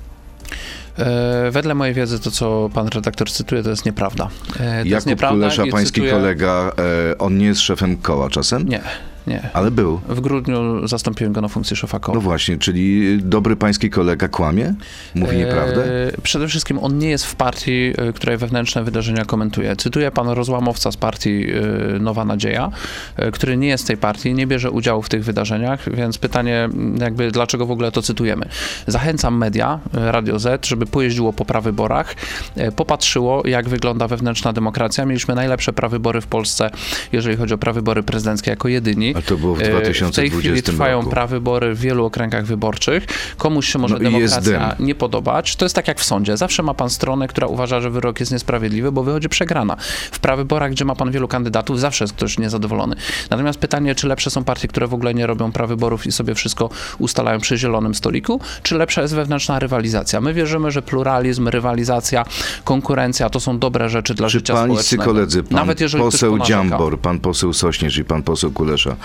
E, 0.99 1.51
Wedle 1.51 1.75
mojej 1.75 1.95
wiedzy 1.95 2.21
to, 2.21 2.31
co 2.31 2.71
pan 2.75 2.89
redaktor 2.89 3.31
cytuje, 3.31 3.63
to 3.63 3.71
jest 3.71 3.85
nieprawda. 3.87 4.25
E, 4.25 4.57
To 4.59 4.65
jest 4.75 4.87
Jakub 4.91 5.07
nieprawda 5.07 5.37
Kulesza, 5.37 5.63
pański 5.71 6.01
cytuję- 6.01 6.11
kolega, 6.11 6.73
e, 7.11 7.19
on 7.19 7.39
nie 7.39 7.47
jest 7.47 7.61
szefem 7.61 7.97
koła 7.97 8.31
czasem? 8.31 8.69
Nie, 8.69 8.81
nie. 9.27 9.51
Ale 9.53 9.71
był. 9.71 10.01
W 10.09 10.21
grudniu 10.21 10.87
zastąpiłem 10.89 11.33
go 11.33 11.41
na 11.41 11.49
funkcję 11.49 11.77
szefa 11.77 11.99
koła. 12.01 12.15
No 12.15 12.21
właśnie, 12.21 12.59
czyli 12.59 13.19
dobry 13.23 13.57
pański 13.57 13.91
kolega 13.91 14.29
kłamie? 14.29 14.75
Mówi 15.15 15.37
nieprawdę? 15.37 15.85
E, 16.09 16.21
Przede 16.23 16.49
wszystkim 16.49 16.79
on 16.79 16.99
nie 16.99 17.11
jest 17.11 17.27
w 17.27 17.35
partii, 17.37 17.93
e, 17.97 18.13
której 18.13 18.37
wewnętrzne 18.37 18.85
wydarzenia 18.85 19.25
komentuje. 19.25 19.77
Cytuję 19.77 20.11
pan 20.11 20.29
rozłamowca 20.29 20.93
z 20.93 20.97
partii 20.97 21.47
e, 21.51 21.99
Nowa 21.99 22.25
Nadzieja, 22.25 22.71
e, 23.17 23.31
który 23.31 23.57
nie 23.57 23.69
jest 23.69 23.85
z 23.85 23.87
tej 23.87 23.97
partii, 23.97 24.35
nie 24.35 24.47
bierze 24.47 24.71
udziału 24.71 25.03
w 25.03 25.09
tych 25.09 25.25
wydarzeniach, 25.25 25.95
więc 25.97 26.19
pytanie 26.19 26.69
jakby 27.01 27.31
dlaczego 27.31 27.67
w 27.67 27.71
ogóle 27.71 27.93
to 27.93 28.03
cytujemy. 28.03 28.47
Zachęcam 28.87 29.39
media, 29.39 29.79
e, 29.95 30.13
Radio 30.13 30.39
Z, 30.39 30.67
żeby 30.67 30.87
pojeździło 30.87 31.33
po 31.33 31.45
prawyborach, 31.45 32.15
e, 32.57 32.73
popatrzyło 32.73 33.43
jak 33.47 33.69
wygląda 33.69 34.09
wewnętrzna 34.09 34.53
demokracja. 34.53 35.05
Mieliśmy 35.07 35.35
najlepsze 35.35 35.73
prawybory 35.73 36.21
w 36.21 36.27
Polsce, 36.27 36.71
jeżeli 37.13 37.37
chodzi 37.37 37.55
o 37.55 37.59
prawybory 37.59 38.03
prezydenckie 38.03 38.51
jako 38.51 38.69
jedyni. 38.69 39.14
A 39.15 39.23
to 39.23 39.37
było 39.37 39.55
w 39.55 39.59
E, 39.61 39.65
W 39.65 39.65
tej 39.65 39.71
2020 39.73 40.39
chwili 40.41 40.63
trwają 40.63 40.99
roku. 40.99 41.11
prawybory 41.11 41.75
w 41.75 41.81
wielu 41.81 42.05
okręgach 42.05 42.45
wyborczych. 42.47 43.07
Komuś 43.37 43.73
się 43.73 43.79
może 43.79 43.95
No 43.95 44.01
demokracja 44.01 44.77
nie 44.79 44.95
podobać. 44.95 45.57
To 45.57 45.65
jest 45.65 45.75
tak 45.75 45.89
jak 45.89 46.01
w 46.01 46.05
sądzie. 46.05 46.37
Zawsze 46.37 46.63
ma 46.63 46.75
pan 46.75 46.91
stronę, 46.91 47.29
która 47.29 47.47
uważa, 47.47 47.81
że 47.81 47.91
wyrok 47.91 48.21
jest 48.21 48.33
niesprawiedliwy, 48.33 48.93
bo 48.93 49.03
wychodzi 49.03 49.29
przegrana. 49.29 49.77
W 50.13 50.19
prawyborach, 50.19 50.71
gdzie 50.71 50.85
ma 50.85 50.95
pan 50.95 51.11
wielu 51.11 51.29
kandydatów, 51.29 51.81
zawsze 51.81 52.05
jest 52.05 52.15
ktoś 52.15 52.39
niezadowolony. 52.39 52.97
Natomiast 53.31 53.59
pytanie, 53.59 53.95
czy 53.95 54.09
lepsze 54.09 54.31
są 54.31 54.45
partie, 54.45 54.69
które 54.69 54.87
w 54.87 54.95
ogóle 54.95 55.15
nie 55.15 55.27
robią 55.27 55.53
prawyborów 55.53 56.07
i 56.07 56.13
sobie 56.13 56.35
wszystko 56.35 56.71
ustalają 56.99 57.41
przy 57.41 57.57
zielonym 57.59 57.95
stoliku, 57.95 58.41
czy 58.63 58.75
lepsza 58.75 59.03
jest 59.03 59.15
wewnętrzna 59.15 59.59
rywalizacja? 59.59 60.21
My 60.21 60.35
wierzymy, 60.35 60.71
że 60.71 60.83
pluralizm, 60.83 61.49
rywalizacja, 61.49 62.25
konkurencja 62.65 63.31
to 63.31 63.41
są 63.41 63.59
dobre 63.59 63.89
rzeczy 63.89 64.15
dla 64.15 64.27
Czy 64.29 64.33
życia 64.33 64.57
społecznego. 64.65 65.05
koledzy, 65.05 65.43
pan 65.43 65.57
Nawet 65.57 65.81
jeżeli 65.81 66.05
poseł. 66.05 66.39
Dziambor, 66.39 66.99
pan 66.99 67.19
poseł 67.21 67.53
Sośnierz 67.53 67.99
i 67.99 68.05
pan 68.05 68.23
poseł 68.23 68.51
Kulesza 68.51 68.97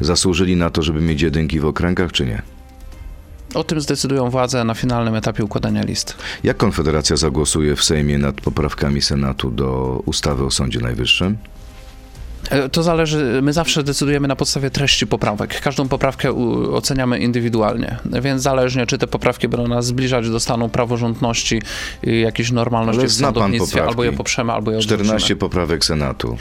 zasłużyli 0.00 0.56
na 0.56 0.70
to, 0.70 0.82
żeby 0.82 1.00
mieć 1.00 1.22
jedynki 1.22 1.60
w 1.60 1.64
okręgach, 1.64 2.12
czy 2.12 2.26
nie? 2.26 2.42
O 3.54 3.64
tym 3.64 3.80
zdecydują 3.80 4.30
władze 4.30 4.64
na 4.64 4.74
finalnym 4.74 5.14
etapie 5.14 5.44
układania 5.44 5.82
list. 5.82 6.16
Jak 6.44 6.56
Konfederacja 6.56 7.16
zagłosuje 7.16 7.76
w 7.76 7.84
Sejmie 7.84 8.18
nad 8.18 8.40
poprawkami 8.40 9.02
Senatu 9.02 9.50
do 9.50 10.02
ustawy 10.06 10.44
o 10.44 10.50
Sądzie 10.50 10.80
Najwyższym? 10.80 11.36
E, 12.50 12.68
To 12.68 12.82
zależy, 12.82 13.40
my 13.42 13.52
zawsze 13.52 13.82
decydujemy 13.82 14.28
na 14.28 14.36
podstawie 14.36 14.70
treści 14.70 15.06
poprawek. 15.06 15.60
Każdą 15.60 15.88
poprawkę 15.88 16.32
oceniamy 16.72 17.18
indywidualnie, 17.18 17.96
więc 18.22 18.42
zależnie, 18.42 18.86
czy 18.86 18.98
te 18.98 19.06
poprawki 19.06 19.48
będą 19.48 19.68
nas 19.68 19.86
zbliżać 19.86 20.30
do 20.30 20.40
stanu 20.40 20.68
praworządności 20.68 21.62
i 22.02 22.20
jakiejś 22.20 22.50
normalności 22.50 23.00
Ale 23.00 23.08
w 23.08 23.12
sądownictwie, 23.12 23.84
albo 23.84 24.04
je 24.04 24.12
poprzemy, 24.12 24.52
albo 24.52 24.70
je 24.70 24.76
odrzucimy. 24.76 25.04
14 25.04 25.36
poprawek 25.36 25.84
Senatu. 25.84 26.36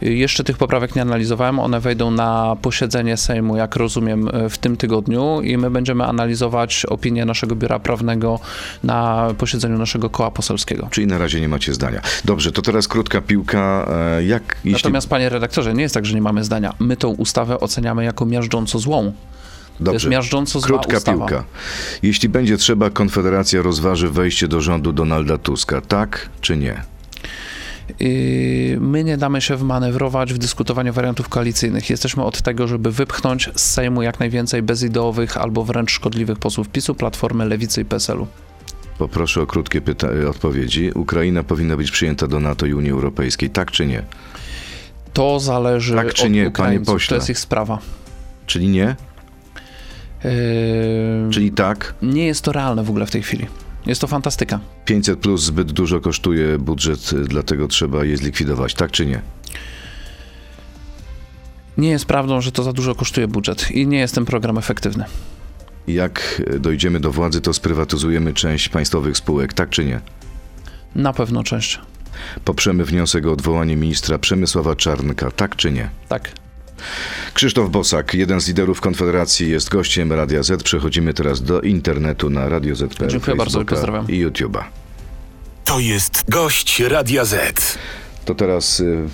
Jeszcze 0.00 0.44
tych 0.44 0.56
poprawek 0.56 0.96
nie 0.96 1.02
analizowałem, 1.02 1.58
one 1.58 1.80
wejdą 1.80 2.10
na 2.10 2.56
posiedzenie 2.62 3.16
Sejmu, 3.16 3.56
jak 3.56 3.76
rozumiem, 3.76 4.28
e, 4.32 4.48
w 4.48 4.58
tym 4.58 4.76
tygodniu 4.76 5.40
i 5.40 5.56
my 5.58 5.70
będziemy 5.70 6.04
analizować 6.04 6.86
opinię 6.86 7.24
naszego 7.24 7.56
biura 7.56 7.78
prawnego 7.78 8.40
na 8.84 9.28
posiedzeniu 9.38 9.78
naszego 9.78 10.10
koła 10.10 10.30
poselskiego. 10.30 10.88
Czyli 10.90 11.06
na 11.06 11.18
razie 11.18 11.40
nie 11.40 11.48
macie 11.48 11.74
zdania. 11.74 12.00
Dobrze, 12.24 12.52
to 12.52 12.62
teraz 12.62 12.88
krótka 12.88 13.20
piłka. 13.20 13.86
E, 14.18 14.24
Jak 14.24 14.56
jeśli... 14.64 14.72
Natomiast, 14.72 15.08
panie 15.08 15.28
redaktorze, 15.28 15.49
nie 15.74 15.82
jest 15.82 15.94
tak, 15.94 16.06
że 16.06 16.14
nie 16.14 16.22
mamy 16.22 16.44
zdania. 16.44 16.74
My 16.78 16.96
tą 16.96 17.08
ustawę 17.08 17.60
oceniamy 17.60 18.04
jako 18.04 18.26
miażdżąco 18.26 18.78
złą. 18.78 19.02
To 19.04 19.12
jest 19.92 20.04
Dobrze. 20.04 20.08
miażdżąco 20.08 20.60
zła 20.60 20.68
Krótka 20.68 20.96
ustawa. 20.96 21.18
piłka. 21.18 21.44
Jeśli 22.02 22.28
będzie 22.28 22.56
trzeba, 22.56 22.90
Konfederacja 22.90 23.62
rozważy 23.62 24.08
wejście 24.10 24.48
do 24.48 24.60
rządu 24.60 24.92
Donalda 24.92 25.38
Tuska. 25.38 25.80
Tak 25.80 26.28
czy 26.40 26.56
nie? 26.56 26.82
Yy, 28.00 28.80
My 28.80 29.04
nie 29.04 29.16
damy 29.16 29.40
się 29.40 29.56
wmanewrować 29.56 30.32
w 30.34 30.38
dyskutowaniu 30.38 30.92
wariantów 30.92 31.28
koalicyjnych. 31.28 31.90
Jesteśmy 31.90 32.24
od 32.24 32.42
tego, 32.42 32.68
żeby 32.68 32.90
wypchnąć 32.92 33.50
z 33.54 33.70
Sejmu 33.70 34.02
jak 34.02 34.20
najwięcej 34.20 34.62
bezideowych 34.62 35.36
albo 35.36 35.64
wręcz 35.64 35.90
szkodliwych 35.90 36.38
posłów 36.38 36.68
PiSu, 36.68 36.94
Platformy, 36.94 37.46
Lewicy 37.46 37.80
i 37.80 37.84
PSL-u. 37.84 38.26
Poproszę 38.98 39.42
o 39.42 39.46
krótkie 39.46 39.80
pyta- 39.80 40.28
odpowiedzi. 40.30 40.90
Ukraina 40.94 41.42
powinna 41.42 41.76
być 41.76 41.90
przyjęta 41.90 42.26
do 42.26 42.40
NATO 42.40 42.66
i 42.66 42.74
Unii 42.74 42.90
Europejskiej. 42.90 43.50
Tak 43.50 43.70
czy 43.70 43.86
nie? 43.86 44.02
To 45.12 45.40
zależy 45.40 45.94
Tak 45.94 46.14
czy 46.14 46.24
od 46.24 46.30
nie, 46.30 46.40
panie 46.42 46.48
Ukraińców. 46.50 46.94
pośle? 46.94 47.08
To 47.08 47.14
jest 47.14 47.30
ich 47.30 47.38
sprawa. 47.38 47.78
Czyli 48.46 48.68
nie? 48.68 48.96
Yy, 50.24 50.30
Czyli 51.30 51.52
tak? 51.52 51.94
Nie 52.02 52.26
jest 52.26 52.44
to 52.44 52.52
realne 52.52 52.84
w 52.84 52.90
ogóle 52.90 53.06
w 53.06 53.10
tej 53.10 53.22
chwili. 53.22 53.46
Jest 53.86 54.00
to 54.00 54.06
fantastyka. 54.06 54.60
500 54.84 55.18
plus 55.18 55.42
zbyt 55.42 55.72
dużo 55.72 56.00
kosztuje 56.00 56.58
budżet, 56.58 57.12
y, 57.12 57.16
dlatego 57.24 57.68
trzeba 57.68 58.04
je 58.04 58.16
zlikwidować. 58.16 58.74
Tak 58.74 58.90
czy 58.90 59.06
nie? 59.06 59.22
Nie 61.78 61.90
jest 61.90 62.04
prawdą, 62.04 62.40
że 62.40 62.52
to 62.52 62.62
za 62.62 62.72
dużo 62.72 62.94
kosztuje 62.94 63.28
budżet 63.28 63.70
i 63.70 63.86
nie 63.86 63.98
jest 63.98 64.14
ten 64.14 64.24
program 64.24 64.58
efektywny. 64.58 65.04
Jak 65.86 66.42
y, 66.54 66.58
dojdziemy 66.60 67.00
do 67.00 67.10
władzy, 67.12 67.40
to 67.40 67.52
sprywatyzujemy 67.52 68.34
część 68.34 68.68
państwowych 68.68 69.16
spółek. 69.16 69.54
Tak 69.54 69.68
czy 69.70 69.84
nie? 69.84 70.00
Na 70.94 71.12
pewno 71.12 71.44
część. 71.44 71.80
Poprzemy 72.44 72.84
wniosek 72.84 73.26
o 73.26 73.32
odwołanie 73.32 73.76
ministra 73.76 74.18
Przemysława 74.18 74.76
Czarnka. 74.76 75.30
Tak 75.30 75.56
czy 75.56 75.72
nie? 75.72 75.90
Tak. 76.08 76.32
Krzysztof 77.34 77.70
Bosak, 77.70 78.14
jeden 78.14 78.40
z 78.40 78.48
liderów 78.48 78.80
Konfederacji, 78.80 79.50
jest 79.50 79.68
gościem 79.68 80.12
Radia 80.12 80.42
Z. 80.42 80.62
Przechodzimy 80.62 81.14
teraz 81.14 81.42
do 81.42 81.60
internetu 81.60 82.30
na 82.30 82.48
Radio 82.48 82.76
Z. 82.76 82.94
Dziękuję 83.08 83.36
bardzo 83.36 83.62
i 83.62 83.64
pozdrawiam. 83.64 84.08
I 84.08 84.26
YouTube'a. 84.26 84.62
To 85.64 85.78
jest 85.78 86.24
gość 86.28 86.80
Radia 86.80 87.24
Z. 87.24 87.78
To 88.24 88.34
teraz 88.34 88.80
y, 88.80 89.08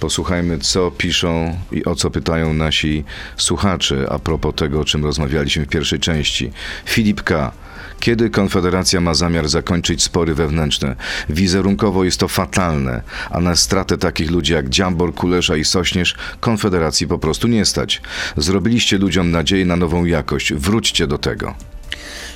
posłuchajmy, 0.00 0.58
co 0.58 0.90
piszą 0.90 1.56
i 1.72 1.84
o 1.84 1.94
co 1.94 2.10
pytają 2.10 2.54
nasi 2.54 3.04
słuchacze 3.36 4.06
a 4.10 4.18
propos 4.18 4.54
tego, 4.54 4.80
o 4.80 4.84
czym 4.84 5.04
rozmawialiśmy 5.04 5.64
w 5.64 5.68
pierwszej 5.68 6.00
części. 6.00 6.50
Filip 6.84 7.22
K. 7.22 7.52
Kiedy 8.00 8.30
Konfederacja 8.30 9.00
ma 9.00 9.14
zamiar 9.14 9.48
zakończyć 9.48 10.02
spory 10.02 10.34
wewnętrzne? 10.34 10.96
Wizerunkowo 11.28 12.04
jest 12.04 12.20
to 12.20 12.28
fatalne, 12.28 13.02
a 13.30 13.40
na 13.40 13.56
stratę 13.56 13.98
takich 13.98 14.30
ludzi 14.30 14.52
jak 14.52 14.68
Dziambor, 14.68 15.14
Kulesza 15.14 15.56
i 15.56 15.64
Sośnierz 15.64 16.14
Konfederacji 16.40 17.06
po 17.06 17.18
prostu 17.18 17.48
nie 17.48 17.64
stać. 17.64 18.02
Zrobiliście 18.36 18.98
ludziom 18.98 19.30
nadzieję 19.30 19.66
na 19.66 19.76
nową 19.76 20.04
jakość. 20.04 20.54
Wróćcie 20.54 21.06
do 21.06 21.18
tego. 21.18 21.54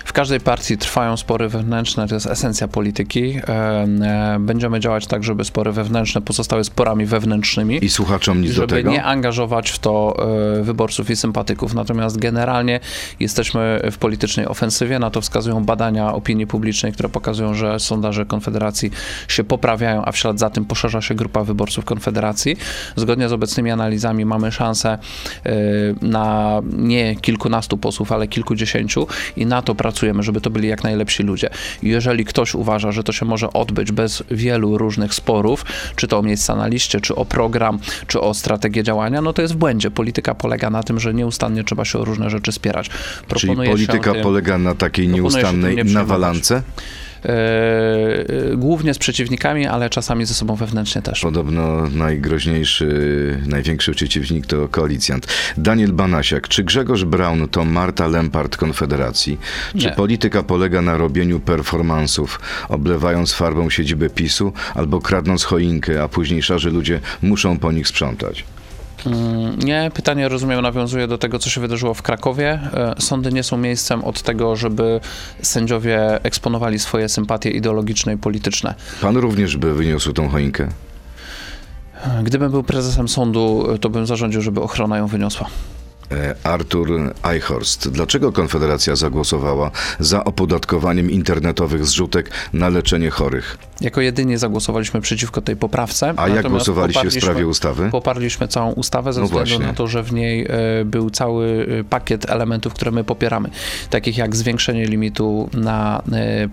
W 0.04 0.12
każdej 0.12 0.40
partii 0.40 0.78
trwają 0.78 1.16
spory 1.16 1.49
wewnętrzne, 1.49 2.09
to 2.09 2.14
jest 2.14 2.26
esencja 2.26 2.68
polityki. 2.68 3.35
E, 3.49 3.52
e, 3.52 4.37
Będziemy 4.40 4.80
działać 4.80 5.06
tak, 5.06 5.25
żeby 5.25 5.44
spory 5.44 5.73
wewnętrzne 5.73 6.23
pozostały 6.23 6.64
sporami 6.64 7.06
wewnętrznymi. 7.06 7.85
I 7.85 7.88
słuchaczom 7.88 8.40
nic 8.40 8.50
do 8.50 8.54
żeby 8.54 8.66
tego? 8.66 8.90
nie 8.90 9.04
angażować 9.04 9.71
w 9.71 9.78
to 9.78 10.16
e, 10.59 10.62
wyborców 10.62 11.11
i 11.11 11.16
sympatyków. 11.16 11.75
Natomiast 11.75 12.18
generalnie 12.18 12.80
jesteśmy 13.21 13.80
w 13.92 13.99
politycznej 13.99 14.47
ofensywie, 14.47 14.99
na 14.99 15.11
to 15.11 15.21
wskazują 15.21 15.64
badania 15.64 16.14
opinii 16.14 16.47
publicznej, 16.47 16.92
które 16.92 17.09
pokazują, 17.09 17.54
że 17.54 17.80
sondaże 17.80 18.26
Konfederacji 18.26 18.90
się 19.28 19.44
poprawiają, 19.44 20.04
a 20.04 20.12
w 20.12 20.16
ślad 20.16 20.38
za 20.38 20.50
tym 20.50 20.64
poszerza 20.64 21.00
się 21.00 21.14
grupa 21.14 21.44
wyborców 21.44 21.85
Konfederacji. 21.85 22.56
Zgodnie 22.97 23.28
z 23.28 23.32
obecnymi 23.32 23.71
analizami 23.71 24.25
mamy 24.25 24.52
szansę 24.52 24.99
na 26.02 26.61
nie 26.73 27.16
kilkunastu 27.16 27.78
posłów, 27.78 28.12
ale 28.12 28.28
kilkudziesięciu 28.28 29.06
i 29.37 29.47
na 29.47 29.62
to 29.62 29.75
pracujemy, 29.75 29.91
żeby 30.20 30.40
to 30.40 30.50
byli 30.50 30.68
jak 30.68 30.84
najlepsi 30.84 31.22
ludzie. 31.22 31.50
Jeżeli 31.82 32.25
ktoś 32.25 32.54
uważa, 32.54 32.92
że 32.92 33.04
to 33.04 33.12
się 33.12 33.26
może 33.26 33.52
odbyć 33.52 33.92
bez 33.92 34.22
wielu 34.30 34.78
różnych 34.78 35.14
sporów, 35.14 35.64
czy 35.96 36.08
to 36.08 36.18
o 36.18 36.22
miejsca 36.22 36.56
na 36.56 36.66
liście, 36.66 37.00
czy 37.00 37.14
o 37.14 37.25
program, 37.25 37.78
czy 38.06 38.20
o 38.20 38.34
strategię 38.34 38.82
działania, 38.82 39.22
no 39.22 39.32
to 39.32 39.42
jest 39.42 39.54
w 39.54 39.56
błędzie. 39.56 39.90
Polityka 39.90 40.34
polega 40.34 40.70
na 40.70 40.82
tym, 40.82 41.00
że 41.00 41.14
nieustannie 41.14 41.64
trzeba 41.64 41.84
się 41.84 41.99
o 41.99 42.04
różne 42.04 42.30
rzeczy 42.30 42.52
spierać. 42.52 42.88
Czyli 42.88 43.28
Proponuję 43.28 43.70
polityka 43.70 44.12
tym, 44.12 44.22
polega 44.22 44.58
na 44.58 44.75
takiej 44.75 45.08
nieustannej 45.08 45.84
nawalance? 45.84 46.62
E, 47.25 47.29
e, 47.29 48.57
głównie 48.57 48.95
z 48.95 48.99
przeciwnikami, 48.99 49.67
ale 49.67 49.91
czasami 49.91 50.25
ze 50.25 50.35
sobą 50.35 50.57
wewnętrznie 50.57 51.02
też. 51.02 51.21
Podobno 51.21 51.88
najgroźniejszy, 51.91 53.38
największy 53.47 53.93
przeciwnik 53.93 54.47
to 54.47 54.69
koalicjant. 54.69 55.26
Daniel 55.57 55.93
Banasiak. 55.93 56.49
Czy 56.49 56.64
Grzegorz 56.64 57.05
Braun 57.05 57.49
to 57.49 57.64
Marta 57.64 58.07
Lempart 58.07 58.57
Konfederacji? 58.57 59.38
Czy 59.79 59.87
Nie. 59.87 59.93
polityka 59.93 60.43
polega 60.43 60.83
na 60.83 60.97
robieniu 60.97 61.41
performansów, 61.41 62.41
oblewając 62.69 63.33
farbą 63.33 63.71
siedzibę 63.71 64.11
PiSu 64.11 64.52
albo 64.75 65.00
kradnąc 65.00 65.45
choinkę, 65.45 66.02
a 66.02 66.09
później 66.09 66.43
szarzy 66.43 66.71
ludzie 66.71 67.00
muszą 67.23 67.59
po 67.59 67.73
nich 67.73 67.88
sprzątać? 67.88 68.45
Mm, 69.06 69.59
Nie, 69.59 69.90
pytanie 69.94 70.28
rozumiem 70.28 70.61
nawiązuje 70.62 71.06
do 71.06 71.18
tego, 71.18 71.38
co 71.38 71.50
się 71.50 71.61
wydarzyło 71.61 71.94
w 71.94 72.02
Krakowie. 72.02 72.61
E, 72.75 72.94
Sądy 72.99 73.32
nie 73.32 73.42
są 73.42 73.56
miejscem 73.56 74.04
od 74.04 74.23
tego, 74.23 74.56
żeby 74.56 75.00
sędziowie 75.42 76.25
eksponowali 76.25 76.78
swoje 76.78 77.09
sympatie 77.09 77.50
ideologiczne 77.50 78.14
i 78.14 78.18
polityczne. 78.18 78.75
Pan 79.00 79.16
również 79.16 79.56
by 79.56 79.75
wyniósł 79.75 80.12
tą 80.12 80.28
choinkę? 80.28 80.68
Gdybym 82.23 82.50
był 82.50 82.62
prezesem 82.62 83.09
sądu, 83.09 83.68
to 83.80 83.90
bym 83.90 84.06
zarządził, 84.06 84.42
żeby 84.42 84.61
ochrona 84.61 84.99
ją 84.99 85.06
wyniosła. 85.06 85.47
E, 86.11 86.35
Artur 86.42 87.14
Eichhorst. 87.23 87.88
Dlaczego 87.88 88.32
Konfederacja 88.32 88.97
zagłosowała 88.97 89.71
za 90.00 90.25
opodatkowaniem 90.25 91.11
internetowych 91.11 91.87
zrzutek 91.87 92.30
na 92.52 92.68
leczenie 92.68 93.11
chorych? 93.11 93.59
Jako 93.80 94.00
jedynie 94.00 94.38
zagłosowaliśmy 94.38 95.00
przeciwko 95.00 95.42
tej 95.42 95.56
poprawce. 95.56 96.14
A 96.16 96.28
jak 96.28 96.49
głosowaliście 96.49 97.09
w 97.09 97.14
sprawie 97.14 97.47
ustawy? 97.47 97.88
Poparliśmy 97.90 98.49
całą 98.49 98.73
ustawę 98.73 99.12
ze 99.12 99.21
No 99.21 99.26
względu 99.26 99.50
właśnie. 99.50 99.66
na 99.66 99.75
to, 99.75 99.87
że 99.87 100.02
w 100.02 100.12
niej 100.12 100.47
e, 100.49 100.85
był 100.85 101.11
cały 101.11 101.66
e, 101.80 101.85
pakiet 101.85 102.30
elementów, 102.30 102.75
które 102.75 102.90
my 102.90 103.04
popieramy. 103.04 103.49
Takich 103.90 104.18
jak 104.18 104.37
zwiększenie 104.37 104.87
limitu 104.87 105.50
na 105.52 106.02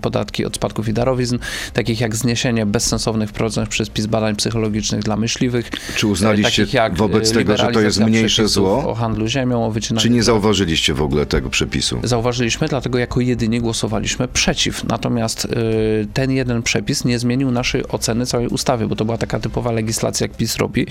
podatki 0.00 0.44
od 0.44 0.56
spadków 0.56 0.88
i 0.88 0.92
darowizn, 0.92 1.38
takich 1.72 2.00
jak 2.00 2.16
zniesienie 2.16 2.66
bezsensownych 2.66 3.30
wprowadzonych 3.30 3.68
przez 3.68 3.90
PiS 3.90 4.06
badań 4.06 4.36
psychologicznych 4.36 5.02
dla 5.02 5.16
myśliwych. 5.16 5.70
Czy 5.96 6.06
uznaliście 6.06 6.66
wobec 6.92 7.32
tego, 7.32 7.56
że 7.56 7.66
to 7.66 7.80
jest 7.80 8.00
mniejsze 8.00 8.48
zło? 8.48 8.90
O 8.90 8.94
handlu 8.94 9.28
ziemią, 9.40 9.66
o 9.66 9.70
wycinaniu 9.70 10.02
Czy 10.02 10.10
nie 10.10 10.22
zauważyliście 10.22 10.94
w 10.94 11.02
ogóle 11.02 11.26
tego 11.26 11.50
przepisu? 11.50 12.00
Zauważyliśmy, 12.02 12.68
dlatego 12.68 12.98
jako 12.98 13.20
jedynie 13.20 13.60
głosowaliśmy 13.60 14.28
przeciw. 14.28 14.84
Natomiast 14.84 15.44
y, 15.44 16.08
ten 16.14 16.30
jeden 16.30 16.62
przepis 16.62 17.04
nie 17.04 17.18
zmienił 17.18 17.50
naszej 17.50 17.88
oceny 17.88 18.26
całej 18.26 18.48
ustawy, 18.48 18.86
bo 18.86 18.96
to 18.96 19.04
była 19.04 19.18
taka 19.18 19.40
typowa 19.40 19.72
legislacja, 19.72 20.24
jak 20.24 20.36
PiS 20.36 20.56
robi, 20.56 20.86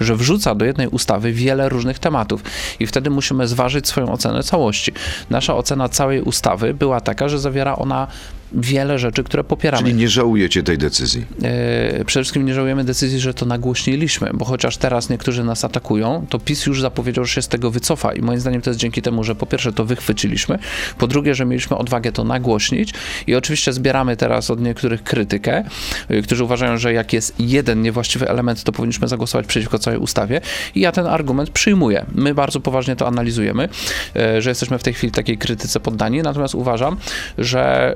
że 0.00 0.16
wrzuca 0.16 0.54
do 0.54 0.64
jednej 0.64 0.88
ustawy 0.88 1.32
wiele 1.32 1.68
różnych 1.68 1.98
tematów 1.98 2.42
i 2.80 2.86
wtedy 2.86 3.10
musimy 3.10 3.48
zważyć 3.48 3.88
swoją 3.88 4.12
ocenę 4.12 4.42
całości. 4.42 4.92
Nasza 5.30 5.56
ocena 5.56 5.88
całej 5.88 6.20
ustawy 6.22 6.74
była 6.74 7.00
taka, 7.00 7.28
że 7.28 7.38
zawiera 7.38 7.76
ona 7.76 8.06
wiele 8.52 8.98
rzeczy, 8.98 9.24
które 9.24 9.44
popieramy. 9.44 9.82
Czyli 9.82 9.94
nie 9.94 10.08
żałujecie 10.08 10.62
tej 10.62 10.78
decyzji? 10.78 11.24
E, 11.42 12.04
Przede 12.04 12.24
wszystkim 12.24 12.46
nie 12.46 12.54
żałujemy 12.54 12.84
decyzji, 12.84 13.20
że 13.20 13.34
to 13.34 13.46
nagłośniliśmy, 13.46 14.30
bo 14.34 14.44
chociaż 14.44 14.76
teraz 14.76 15.10
niektórzy 15.10 15.44
nas 15.44 15.64
atakują, 15.64 16.26
to 16.28 16.38
PiS 16.38 16.66
już 16.66 16.80
zapowiedział, 16.80 17.24
że 17.24 17.32
się 17.34 17.42
z 17.42 17.48
tego 17.48 17.70
wycofa 17.70 18.12
i 18.12 18.22
moim 18.22 18.40
zdaniem 18.40 18.62
to 18.62 18.70
jest 18.70 18.80
dzięki 18.80 19.02
temu, 19.02 19.24
że 19.24 19.34
po 19.34 19.46
pierwsze 19.46 19.72
to 19.72 19.84
wychwyciliśmy, 19.84 20.58
po 20.98 21.06
drugie, 21.06 21.34
że 21.34 21.44
mieliśmy 21.44 21.76
odwagę 21.76 22.12
to 22.12 22.24
nagłośnić 22.24 22.94
i 23.26 23.34
oczywiście 23.34 23.72
zbieramy 23.72 24.16
teraz 24.16 24.50
od 24.50 24.60
niektórych 24.60 25.02
krytykę, 25.02 25.64
y, 26.10 26.22
którzy 26.22 26.44
uważają, 26.44 26.78
że 26.78 26.92
jak 26.92 27.12
jest 27.12 27.34
jeden 27.38 27.82
niewłaściwy 27.82 28.28
element, 28.28 28.62
to 28.62 28.72
powinniśmy 28.72 29.08
zagłosować 29.08 29.46
przeciwko 29.46 29.78
całej 29.78 29.98
ustawie 30.00 30.40
i 30.74 30.80
ja 30.80 30.92
ten 30.92 31.06
argument 31.06 31.50
przyjmuję. 31.50 32.06
My 32.14 32.34
bardzo 32.34 32.60
poważnie 32.60 32.96
to 32.96 33.06
analizujemy, 33.06 33.68
e, 34.16 34.42
że 34.42 34.50
jesteśmy 34.50 34.78
w 34.78 34.82
tej 34.82 34.94
chwili 34.94 35.12
takiej 35.12 35.38
krytyce 35.38 35.80
poddani, 35.80 36.22
natomiast 36.22 36.54
uważam, 36.54 36.96
że 37.38 37.94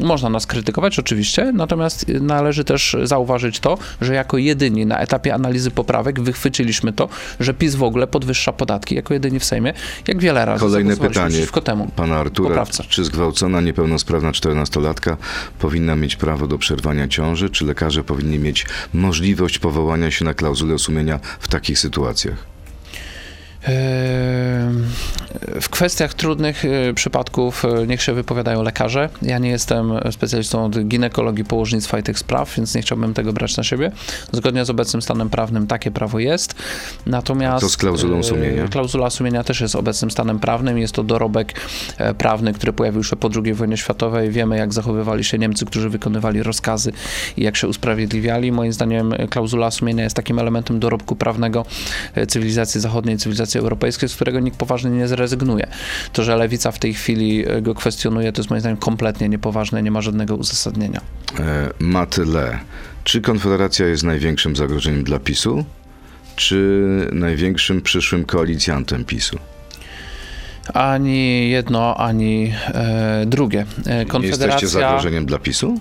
można 0.00 0.28
nas 0.28 0.46
krytykować 0.46 0.98
oczywiście, 0.98 1.52
natomiast 1.54 2.08
należy 2.08 2.64
też 2.64 2.96
zauważyć 3.02 3.60
to, 3.60 3.78
że 4.00 4.14
jako 4.14 4.38
jedyni 4.38 4.86
na 4.86 4.98
etapie 4.98 5.34
analizy 5.34 5.70
poprawek 5.70 6.20
wychwyciliśmy 6.20 6.92
to, 6.92 7.08
że 7.40 7.54
PiS 7.54 7.74
w 7.74 7.82
ogóle 7.82 8.06
podwyższa 8.06 8.52
podatki 8.52 8.94
jako 8.94 9.14
jedyni 9.14 9.38
w 9.40 9.44
Sejmie, 9.44 9.72
jak 10.08 10.20
wiele 10.20 10.44
razy 10.44 10.60
Kolejne 10.60 10.96
pytanie 10.96 11.30
przeciwko 11.30 11.60
temu. 11.60 11.90
pana 11.96 12.16
Artura. 12.16 12.48
Poprawce. 12.48 12.84
Czy 12.88 13.04
zgwałcona, 13.04 13.60
niepełnosprawna 13.60 14.30
14-latka 14.30 15.16
powinna 15.58 15.96
mieć 15.96 16.16
prawo 16.16 16.46
do 16.46 16.58
przerwania 16.58 17.08
ciąży? 17.08 17.50
Czy 17.50 17.64
lekarze 17.64 18.04
powinni 18.04 18.38
mieć 18.38 18.66
możliwość 18.94 19.58
powołania 19.58 20.10
się 20.10 20.24
na 20.24 20.34
klauzulę 20.34 20.78
sumienia 20.78 21.20
w 21.40 21.48
takich 21.48 21.78
sytuacjach? 21.78 22.53
W 25.60 25.68
kwestiach 25.70 26.14
trudnych 26.14 26.64
e, 26.64 26.94
przypadków 26.94 27.64
e, 27.64 27.86
niech 27.86 28.02
się 28.02 28.12
wypowiadają 28.12 28.62
lekarze. 28.62 29.08
Ja 29.22 29.38
nie 29.38 29.50
jestem 29.50 29.92
specjalistą 30.10 30.64
od 30.64 30.84
ginekologii, 30.84 31.44
położnictwa 31.44 31.98
i 31.98 32.02
tych 32.02 32.18
spraw, 32.18 32.56
więc 32.56 32.74
nie 32.74 32.82
chciałbym 32.82 33.14
tego 33.14 33.32
brać 33.32 33.56
na 33.56 33.64
siebie. 33.64 33.92
Zgodnie 34.32 34.64
z 34.64 34.70
obecnym 34.70 35.02
stanem 35.02 35.30
prawnym 35.30 35.66
takie 35.66 35.90
prawo 35.90 36.18
jest. 36.18 36.54
Natomiast. 37.06 37.64
Co 37.64 37.70
z 37.70 37.76
klauzulą 37.76 38.18
e, 38.18 38.22
sumienia? 38.22 38.68
Klauzula 38.68 39.10
sumienia 39.10 39.44
też 39.44 39.60
jest 39.60 39.76
obecnym 39.76 40.10
stanem 40.10 40.40
prawnym. 40.40 40.78
Jest 40.78 40.94
to 40.94 41.02
dorobek 41.02 41.60
prawny, 42.18 42.52
który 42.52 42.72
pojawił 42.72 43.04
się 43.04 43.16
po 43.16 43.30
II 43.44 43.54
wojnie 43.54 43.76
światowej. 43.76 44.30
Wiemy, 44.30 44.56
jak 44.56 44.72
zachowywali 44.72 45.24
się 45.24 45.38
Niemcy, 45.38 45.64
którzy 45.64 45.88
wykonywali 45.88 46.42
rozkazy 46.42 46.92
i 47.36 47.42
jak 47.42 47.56
się 47.56 47.68
usprawiedliwiali. 47.68 48.52
Moim 48.52 48.72
zdaniem 48.72 49.14
klauzula 49.30 49.70
sumienia 49.70 50.04
jest 50.04 50.16
takim 50.16 50.38
elementem 50.38 50.80
dorobku 50.80 51.16
prawnego 51.16 51.66
cywilizacji 52.28 52.80
zachodniej, 52.80 53.18
cywilizacji 53.18 53.53
europejskiej, 53.58 54.08
z 54.08 54.14
którego 54.14 54.40
nikt 54.40 54.58
poważnie 54.58 54.90
nie 54.90 55.08
zrezygnuje. 55.08 55.66
To, 56.12 56.24
że 56.24 56.36
lewica 56.36 56.72
w 56.72 56.78
tej 56.78 56.94
chwili 56.94 57.48
e, 57.48 57.62
go 57.62 57.74
kwestionuje, 57.74 58.32
to 58.32 58.40
jest 58.40 58.50
moim 58.50 58.60
zdaniem 58.60 58.76
kompletnie 58.76 59.28
niepoważne, 59.28 59.82
nie 59.82 59.90
ma 59.90 60.00
żadnego 60.00 60.36
uzasadnienia. 60.36 61.00
E, 61.38 61.70
Matyle. 61.78 62.58
Czy 63.04 63.20
Konfederacja 63.20 63.86
jest 63.86 64.02
największym 64.02 64.56
zagrożeniem 64.56 65.04
dla 65.04 65.18
PiSu? 65.18 65.64
Czy 66.36 67.08
największym 67.12 67.82
przyszłym 67.82 68.24
koalicjantem 68.24 69.04
PiSu? 69.04 69.38
Ani 70.72 71.50
jedno, 71.50 71.96
ani 71.96 72.52
e, 72.74 73.26
drugie. 73.26 73.66
Konfederacja... 74.08 74.18
Nie 74.18 74.26
jesteście 74.26 74.68
zagrożeniem 74.68 75.26
dla 75.26 75.38
PiSu? 75.38 75.74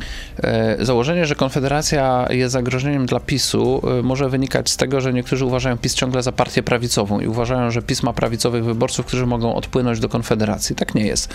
E, 0.44 0.86
założenie, 0.86 1.26
że 1.26 1.36
Konfederacja 1.36 2.28
jest 2.30 2.54
zagrożeniem 2.54 3.06
dla 3.06 3.20
PiSu 3.20 3.82
e, 4.00 4.02
może 4.02 4.30
wynikać 4.30 4.70
z 4.70 4.78
tego, 4.78 5.02
że 5.02 5.14
niektórzy 5.14 5.46
uważają 5.46 5.78
PiS 5.78 5.94
ciągle 5.94 6.24
za 6.24 6.32
partię 6.32 6.64
prawicową 6.64 7.20
i 7.20 7.28
uważają, 7.28 7.72
że 7.72 7.82
PiS 7.82 8.04
ma 8.04 8.14
prawicowych 8.14 8.66
wyborców, 8.66 9.06
którzy 9.06 9.26
mogą 9.26 9.56
odpłynąć 9.56 10.00
do 10.00 10.10
Konfederacji. 10.10 10.76
Tak 10.76 10.96
nie 10.96 11.06
jest. 11.06 11.34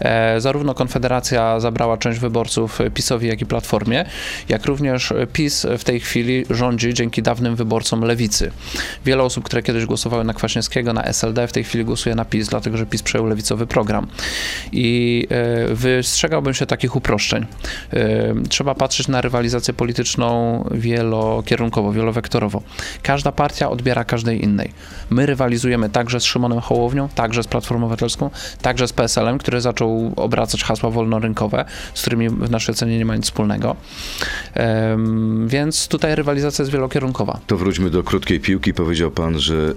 E, 0.00 0.40
zarówno 0.40 0.74
Konfederacja 0.74 1.60
zabrała 1.60 1.96
część 1.96 2.18
wyborców 2.18 2.78
PiSowi, 2.94 3.28
jak 3.28 3.40
i 3.40 3.46
Platformie, 3.46 4.04
jak 4.48 4.66
również 4.66 5.12
PiS 5.32 5.66
w 5.78 5.84
tej 5.84 6.00
chwili 6.00 6.44
rządzi 6.50 6.94
dzięki 6.94 7.22
dawnym 7.22 7.56
wyborcom 7.56 8.00
lewicy. 8.00 8.50
Wiele 9.04 9.22
osób, 9.22 9.44
które 9.44 9.62
kiedyś 9.62 9.86
głosowały 9.86 10.24
na 10.24 10.34
Kwaśniewskiego, 10.34 10.92
na 10.92 11.02
SLD, 11.02 11.48
w 11.48 11.52
tej 11.52 11.64
chwili 11.64 11.84
głosuje 11.84 12.14
na 12.14 12.24
PiS, 12.24 12.48
dlatego 12.48 12.75
że 12.76 12.86
PiS 12.86 13.02
przejął 13.02 13.26
lewicowy 13.26 13.66
program. 13.66 14.06
I 14.72 15.26
e, 15.30 15.74
wystrzegałbym 15.74 16.54
się 16.54 16.66
takich 16.66 16.96
uproszczeń. 16.96 17.46
E, 17.92 18.34
trzeba 18.48 18.74
patrzeć 18.74 19.08
na 19.08 19.20
rywalizację 19.20 19.74
polityczną 19.74 20.64
wielokierunkowo, 20.74 21.92
wielowektorowo. 21.92 22.62
Każda 23.02 23.32
partia 23.32 23.70
odbiera 23.70 24.04
każdej 24.04 24.44
innej. 24.44 24.72
My 25.10 25.26
rywalizujemy 25.26 25.90
także 25.90 26.20
z 26.20 26.24
Szymonem 26.24 26.60
Hołownią, 26.60 27.08
także 27.08 27.42
z 27.42 27.46
Platformą 27.46 27.86
Obywatelską, 27.86 28.30
także 28.62 28.88
z 28.88 28.92
PSL-em, 28.92 29.38
który 29.38 29.60
zaczął 29.60 30.12
obracać 30.16 30.64
hasła 30.64 30.90
wolnorynkowe, 30.90 31.64
z 31.94 32.00
którymi 32.00 32.28
w 32.28 32.50
naszej 32.50 32.72
ocenie 32.72 32.98
nie 32.98 33.04
ma 33.04 33.16
nic 33.16 33.24
wspólnego. 33.24 33.76
Więc 35.46 35.88
tutaj 35.88 36.14
rywalizacja 36.14 36.62
jest 36.62 36.72
wielokierunkowa. 36.72 37.40
To 37.46 37.56
wróćmy 37.56 37.90
do 37.90 38.02
krótkiej 38.02 38.40
piłki. 38.40 38.74
Powiedział 38.74 39.10
pan, 39.10 39.38
że 39.38 39.54
y, 39.54 39.74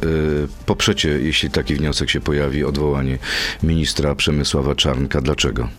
poprzecie, 0.66 1.10
jeśli 1.10 1.50
taki 1.50 1.76
wniosek 1.76 2.10
się 2.10 2.22
pojawi, 2.22 2.64
odwołanie 2.64 2.89
odwołanie 2.90 3.18
ministra 3.64 4.16
Przemysława 4.16 4.76
Czarnka. 4.76 5.22
Dlaczego? 5.22 5.70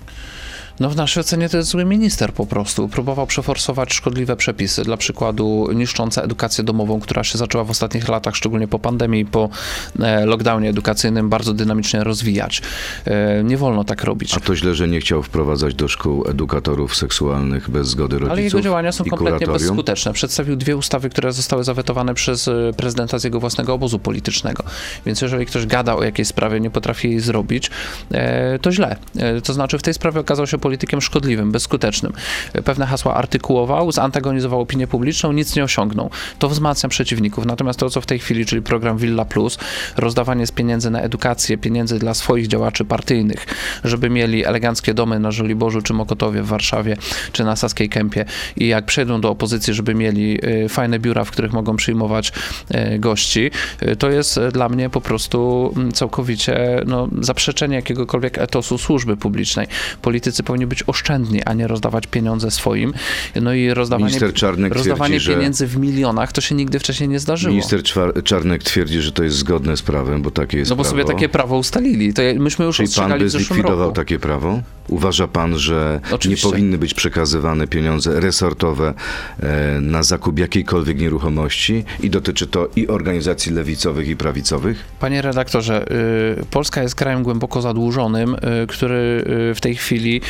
No 0.81 0.91
w 0.91 0.97
naszej 0.97 1.21
ocenie 1.21 1.49
to 1.49 1.57
jest 1.57 1.69
zły 1.69 1.85
minister 1.85 2.33
po 2.33 2.47
prostu. 2.47 2.89
Próbował 2.89 3.27
przeforsować 3.27 3.95
szkodliwe 3.95 4.37
przepisy, 4.37 4.83
dla 4.83 4.97
przykładu 4.97 5.69
niszczące 5.75 6.23
edukację 6.23 6.65
domową, 6.65 7.01
która 7.01 7.25
się 7.25 7.39
zaczęła 7.39 7.65
w 7.65 7.71
ostatnich 7.71 8.09
latach, 8.09 8.37
szczególnie 8.37 8.69
po 8.69 8.79
pandemii, 8.79 9.27
po 9.27 9.49
e, 10.01 10.27
lockdownie 10.27 10.69
edukacyjnym, 10.69 11.29
bardzo 11.29 11.55
dynamicznie 11.55 12.05
rozwijać. 12.05 12.63
E, 13.05 13.45
nie 13.45 13.57
wolno 13.57 13.85
tak 13.85 14.05
robić. 14.05 14.35
A 14.37 14.41
to 14.41 14.57
źle, 14.57 14.75
że 14.75 14.89
nie 14.89 15.01
chciał 15.01 15.23
wprowadzać 15.23 15.75
do 15.75 15.89
szkół 15.89 16.25
edukatorów 16.29 16.97
seksualnych 16.97 17.71
bez 17.71 17.89
zgody 17.89 18.19
rodziców 18.19 18.33
Ale 18.33 18.43
jego 18.43 18.61
działania 18.61 18.93
są 18.93 19.05
kompletnie 19.05 19.47
bezskuteczne. 19.47 20.13
Przedstawił 20.13 20.57
dwie 20.57 20.77
ustawy, 20.77 21.11
które 21.11 21.33
zostały 21.33 21.65
zawetowane 21.65 22.15
przez 22.15 22.49
e, 22.49 22.73
prezydenta 22.77 23.19
z 23.19 23.25
jego 23.25 23.41
własnego 23.41 23.75
obozu 23.75 23.99
politycznego. 23.99 24.65
Więc 25.07 25.23
jeżeli 25.23 25.47
ktoś 25.47 25.67
gada 25.67 25.97
o 25.97 26.05
jakiejś 26.05 26.29
sprawie, 26.29 26.61
nie 26.61 26.71
potrafi 26.71 27.11
jej 27.11 27.21
zrobić, 27.21 27.71
to 28.63 28.73
źle. 28.73 28.97
To 29.45 29.53
znaczy 29.53 29.79
w 29.79 29.83
tej 29.83 29.95
sprawie 29.95 30.21
okazał 30.21 30.47
się 30.47 30.59
politykiem 30.59 30.70
szkodliwym, 31.01 31.53
bezskutecznym. 31.53 32.13
Pewne 32.65 32.87
hasła 32.87 33.15
artykułował, 33.15 33.93
zantagonizował 33.93 34.61
opinię 34.61 34.87
publiczną, 34.87 35.33
nic 35.33 35.57
nie 35.57 35.65
osiągnął. 35.65 36.11
To 36.39 36.49
wzmacnia 36.49 36.89
przeciwników. 36.89 37.47
Natomiast 37.47 37.79
to, 37.79 37.91
co 37.91 38.01
w 38.01 38.07
tej 38.07 38.19
chwili, 38.19 38.47
czyli 38.47 38.63
program 38.63 38.99
Villa 38.99 39.25
Plus, 39.25 39.59
rozdawanie 39.97 40.47
z 40.47 40.53
pieniędzy 40.53 40.91
na 40.91 41.01
edukację, 41.01 41.59
pieniędzy 41.59 41.99
dla 41.99 42.15
swoich 42.15 42.47
działaczy 42.47 42.85
partyjnych, 42.85 43.47
żeby 43.85 44.11
mieli 44.11 44.45
eleganckie 44.45 44.95
domy 44.95 45.21
na 45.21 45.31
Żoliborzu 45.31 45.83
czy 45.83 45.95
Mokotowie 45.95 46.43
w 46.43 46.47
Warszawie, 46.47 46.97
czy 47.33 47.45
na 47.45 47.57
Saskiej 47.57 47.89
Kępie 47.89 48.25
i 48.57 48.69
jak 48.69 48.85
przejdą 48.85 49.21
do 49.21 49.31
opozycji, 49.31 49.75
żeby 49.75 49.95
mieli 49.95 50.39
y, 50.65 50.69
fajne 50.69 50.99
biura, 50.99 51.25
w 51.25 51.31
których 51.31 51.53
mogą 51.53 51.77
przyjmować 51.77 52.33
y, 52.95 52.99
gości, 52.99 53.51
y, 53.83 53.97
to 53.97 54.11
jest 54.11 54.41
dla 54.53 54.69
mnie 54.69 54.91
po 54.91 55.01
prostu 55.01 55.73
mm, 55.77 55.93
całkowicie 55.93 56.83
no, 56.87 57.09
zaprzeczenie 57.21 57.77
jakiegokolwiek 57.77 58.39
etosu 58.39 58.79
służby 58.79 59.17
publicznej. 59.17 59.67
Politycy 60.03 60.43
powinni 60.43 60.60
powinni 60.61 60.67
być 60.67 60.83
oszczędni, 60.87 61.43
a 61.45 61.55
nie 61.55 61.67
rozdawać 61.67 62.07
pieniądze 62.07 62.51
swoim. 62.51 62.93
No 63.43 63.53
i 63.55 63.75
rozdawanie, 63.75 64.19
rozdawanie 64.69 65.21
twierdzi, 65.21 65.39
pieniędzy 65.39 65.67
w 65.67 65.77
milionach 65.77 66.33
to 66.33 66.41
się 66.41 66.55
nigdy 66.55 66.79
wcześniej 66.79 67.09
nie 67.09 67.19
zdarzyło. 67.19 67.51
Minister 67.51 67.83
Czarnek 68.25 68.63
twierdzi, 68.63 69.01
że 69.01 69.13
to 69.13 69.23
jest 69.23 69.37
zgodne 69.37 69.77
z 69.77 69.83
prawem, 69.83 70.23
bo 70.23 70.31
takie 70.31 70.59
jest 70.59 70.71
No 70.71 70.77
bo 70.77 70.83
prawo. 70.83 70.91
sobie 70.91 71.05
takie 71.05 71.29
prawo 71.29 71.59
ustalili. 71.59 72.15
To 72.15 72.23
myśmy 72.39 72.65
już 72.65 72.77
Czyli 72.77 72.89
pan 72.97 73.19
by 73.19 73.29
zlikwidował 73.29 73.79
roku. 73.79 73.95
takie 73.95 74.19
prawo? 74.19 74.63
Uważa 74.89 75.29
pan, 75.29 75.59
że 75.59 76.01
Oczywiście. 76.11 76.47
nie 76.47 76.53
powinny 76.53 76.79
być 76.79 76.95
przekazywane 76.95 77.67
pieniądze 77.67 78.21
resortowe 78.21 78.95
e, 79.41 79.81
na 79.81 80.03
zakup 80.03 80.39
jakiejkolwiek 80.39 80.99
nieruchomości 80.99 81.85
i 82.03 82.11
dotyczy 82.11 82.47
to 82.47 82.69
i 82.77 82.89
organizacji 82.89 83.53
lewicowych 83.53 84.09
i 84.09 84.17
prawicowych? 84.17 84.85
Panie 85.01 85.23
redaktorze, 85.23 85.85
y, 86.41 86.45
Polska 86.51 86.83
jest 86.83 86.95
krajem 86.95 87.23
głęboko 87.23 87.63
zadłużonym, 87.63 88.35
y, 88.35 88.67
który 88.67 89.25
y, 89.51 89.55
w 89.55 89.61
tej 89.61 89.75
chwili 89.77 90.21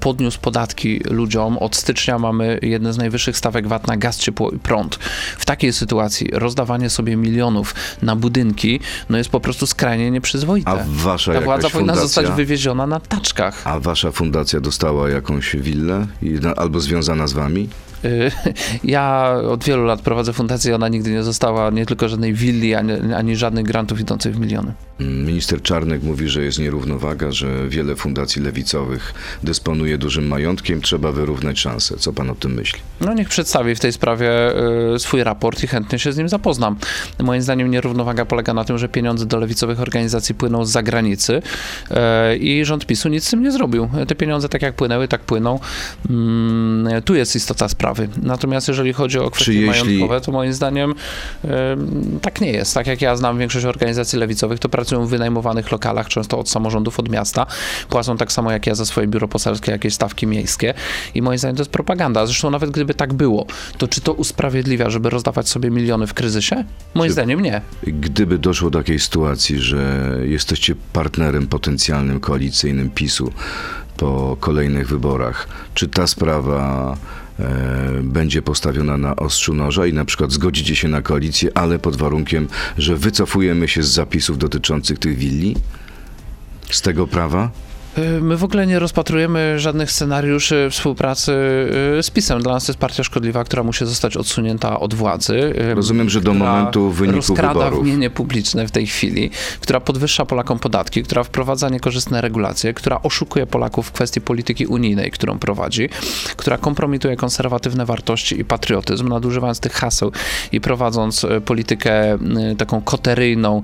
podniósł 0.00 0.40
podatki 0.40 1.00
ludziom. 1.10 1.58
Od 1.58 1.76
stycznia 1.76 2.18
mamy 2.18 2.58
jedne 2.62 2.92
z 2.92 2.98
najwyższych 2.98 3.36
stawek 3.36 3.68
VAT 3.68 3.86
na 3.86 3.96
gaz, 3.96 4.18
ciepło 4.18 4.50
i 4.50 4.58
prąd. 4.58 4.94
W 5.38 5.44
takiej 5.44 5.72
sytuacji 5.72 6.28
rozdawanie 6.32 6.90
sobie 6.90 7.16
milionów 7.16 7.74
na 8.02 8.16
budynki 8.16 8.80
no 9.08 9.18
jest 9.18 9.30
po 9.30 9.40
prostu 9.40 9.66
skrajnie 9.66 10.10
nieprzyzwoite. 10.10 10.70
A 10.70 10.78
wasza 10.88 11.32
Ta 11.32 11.40
władza 11.40 11.70
powinna 11.70 11.92
fundacja, 11.92 12.02
zostać 12.02 12.36
wywieziona 12.36 12.86
na 12.86 13.00
taczkach. 13.00 13.66
A 13.66 13.80
wasza 13.80 14.10
fundacja 14.10 14.60
dostała 14.60 15.10
jakąś 15.10 15.56
willę 15.56 16.06
albo 16.56 16.80
związana 16.80 17.26
z 17.26 17.32
wami? 17.32 17.68
Y, 18.04 18.30
ja 18.84 19.34
od 19.48 19.64
wielu 19.64 19.84
lat 19.84 20.02
prowadzę 20.02 20.32
fundację, 20.32 20.74
ona 20.74 20.88
nigdy 20.88 21.10
nie 21.10 21.22
została 21.22 21.70
nie 21.70 21.86
tylko 21.86 22.08
żadnej 22.08 22.34
willi, 22.34 22.74
ani, 22.74 22.92
ani 23.16 23.36
żadnych 23.36 23.64
grantów 23.64 24.00
idących 24.00 24.36
w 24.36 24.40
miliony. 24.40 24.72
Minister 25.00 25.62
Czarnek 25.62 26.02
mówi, 26.02 26.28
że 26.28 26.42
jest 26.42 26.58
nierównowaga, 26.58 27.32
że 27.32 27.68
wiele 27.68 27.96
fundacji 27.96 28.42
lewicowych 28.42 29.14
dysponuje 29.42 29.98
dużym 29.98 30.26
majątkiem, 30.26 30.80
trzeba 30.80 31.12
wyrównać 31.12 31.58
szanse. 31.58 31.96
Co 31.96 32.12
pan 32.12 32.30
o 32.30 32.34
tym 32.34 32.54
myśli? 32.54 32.80
No 33.00 33.14
niech 33.14 33.28
przedstawi 33.28 33.74
w 33.74 33.80
tej 33.80 33.92
sprawie 33.92 34.30
y, 34.94 34.98
swój 34.98 35.24
raport 35.24 35.64
i 35.64 35.66
chętnie 35.66 35.98
się 35.98 36.12
z 36.12 36.16
nim 36.16 36.28
zapoznam. 36.28 36.76
Moim 37.18 37.42
zdaniem 37.42 37.70
nierównowaga 37.70 38.24
polega 38.24 38.54
na 38.54 38.64
tym, 38.64 38.78
że 38.78 38.88
pieniądze 38.88 39.26
do 39.26 39.38
lewicowych 39.38 39.80
organizacji 39.80 40.34
płyną 40.34 40.64
z 40.64 40.70
zagranicy 40.70 41.42
y, 41.90 42.36
i 42.36 42.64
rząd 42.64 42.86
PiSu 42.86 43.08
nic 43.08 43.24
z 43.24 43.30
tym 43.30 43.42
nie 43.42 43.52
zrobił. 43.52 43.88
Te 44.08 44.14
pieniądze 44.14 44.48
tak 44.48 44.62
jak 44.62 44.74
płynęły, 44.74 45.08
tak 45.08 45.20
płyną. 45.20 45.60
Mm, 46.10 47.02
tu 47.02 47.14
jest 47.14 47.36
istota 47.36 47.68
sprawy. 47.68 47.89
Natomiast 48.22 48.68
jeżeli 48.68 48.92
chodzi 48.92 49.18
o 49.18 49.30
kwestie 49.30 49.52
jeśli... 49.52 49.84
majątkowe, 49.84 50.20
to 50.20 50.32
moim 50.32 50.52
zdaniem 50.52 50.94
tak 52.22 52.40
nie 52.40 52.52
jest. 52.52 52.74
Tak 52.74 52.86
jak 52.86 53.02
ja 53.02 53.16
znam 53.16 53.38
większość 53.38 53.66
organizacji 53.66 54.18
lewicowych, 54.18 54.58
to 54.58 54.68
pracują 54.68 55.06
w 55.06 55.10
wynajmowanych 55.10 55.72
lokalach, 55.72 56.08
często 56.08 56.38
od 56.38 56.50
samorządów, 56.50 56.98
od 56.98 57.08
miasta. 57.08 57.46
Płacą 57.88 58.16
tak 58.16 58.32
samo 58.32 58.52
jak 58.52 58.66
ja 58.66 58.74
za 58.74 58.86
swoje 58.86 59.06
biuro 59.06 59.28
poselskie, 59.28 59.72
jakieś 59.72 59.94
stawki 59.94 60.26
miejskie. 60.26 60.74
I 61.14 61.22
moim 61.22 61.38
zdaniem 61.38 61.56
to 61.56 61.60
jest 61.60 61.70
propaganda. 61.70 62.26
Zresztą 62.26 62.50
nawet 62.50 62.70
gdyby 62.70 62.94
tak 62.94 63.12
było, 63.12 63.46
to 63.78 63.88
czy 63.88 64.00
to 64.00 64.12
usprawiedliwia, 64.12 64.90
żeby 64.90 65.10
rozdawać 65.10 65.48
sobie 65.48 65.70
miliony 65.70 66.06
w 66.06 66.14
kryzysie? 66.14 66.64
Moim 66.94 67.08
czy, 67.08 67.12
zdaniem 67.12 67.40
nie. 67.40 67.60
Gdyby 67.82 68.38
doszło 68.38 68.70
do 68.70 68.78
takiej 68.78 68.98
sytuacji, 68.98 69.58
że 69.58 70.16
jesteście 70.24 70.74
partnerem 70.92 71.46
potencjalnym 71.46 72.20
koalicyjnym 72.20 72.90
PiSu 72.90 73.32
po 73.96 74.36
kolejnych 74.40 74.88
wyborach, 74.88 75.48
czy 75.74 75.88
ta 75.88 76.06
sprawa 76.06 76.96
będzie 78.02 78.42
postawiona 78.42 78.98
na 78.98 79.16
ostrzu 79.16 79.54
noża 79.54 79.86
i 79.86 79.92
na 79.92 80.04
przykład 80.04 80.32
zgodzicie 80.32 80.76
się 80.76 80.88
na 80.88 81.02
koalicję, 81.02 81.50
ale 81.54 81.78
pod 81.78 81.96
warunkiem, 81.96 82.48
że 82.78 82.96
wycofujemy 82.96 83.68
się 83.68 83.82
z 83.82 83.88
zapisów 83.88 84.38
dotyczących 84.38 84.98
tych 84.98 85.18
willi? 85.18 85.56
Z 86.70 86.82
tego 86.82 87.06
prawa? 87.06 87.50
Y, 87.98 88.20
My 88.20 88.36
w 88.36 88.44
ogóle 88.44 88.66
nie 88.66 88.78
rozpatrujemy 88.78 89.58
żadnych 89.58 89.90
scenariuszy 89.90 90.68
współpracy 90.70 91.32
y, 91.98 92.02
z 92.02 92.10
PiSem. 92.10 92.42
Dla 92.42 92.52
nas 92.52 92.66
to 92.66 92.72
jest 92.72 92.80
partia 92.80 93.04
szkodliwa, 93.04 93.44
która 93.44 93.62
musi 93.62 93.86
zostać 93.86 94.16
odsunięta 94.16 94.80
od 94.80 94.94
władzy. 94.94 95.34
y, 95.70 95.74
Rozumiem, 95.74 96.10
że 96.10 96.20
do 96.20 96.34
momentu 96.34 96.90
wyniku 96.90 97.16
rozkrada 97.16 97.64
wyborów. 97.64 97.86
mienie 97.86 98.10
publiczne 98.10 98.66
w 98.66 98.70
tej 98.70 98.86
chwili, 98.86 99.30
która 99.60 99.80
podwyższa 99.80 100.24
Polakom 100.26 100.58
podatki, 100.58 101.02
która 101.02 101.22
wprowadza 101.24 101.68
niekorzystne 101.68 102.20
regulacje, 102.20 102.74
która 102.74 103.02
oszukuje 103.02 103.46
Polaków 103.46 103.86
w 103.86 103.92
kwestii 103.92 104.20
polityki 104.20 104.66
unijnej, 104.66 105.10
którą 105.10 105.38
prowadzi, 105.38 105.88
która 106.36 106.58
kompromituje 106.58 107.16
konserwatywne 107.16 107.86
wartości 107.86 108.40
i 108.40 108.44
patriotyzm, 108.44 109.08
nadużywając 109.08 109.60
tych 109.60 109.72
haseł 109.72 110.12
i 110.52 110.60
prowadząc 110.60 111.26
politykę 111.44 112.18
taką 112.58 112.80
koteryjną, 112.82 113.62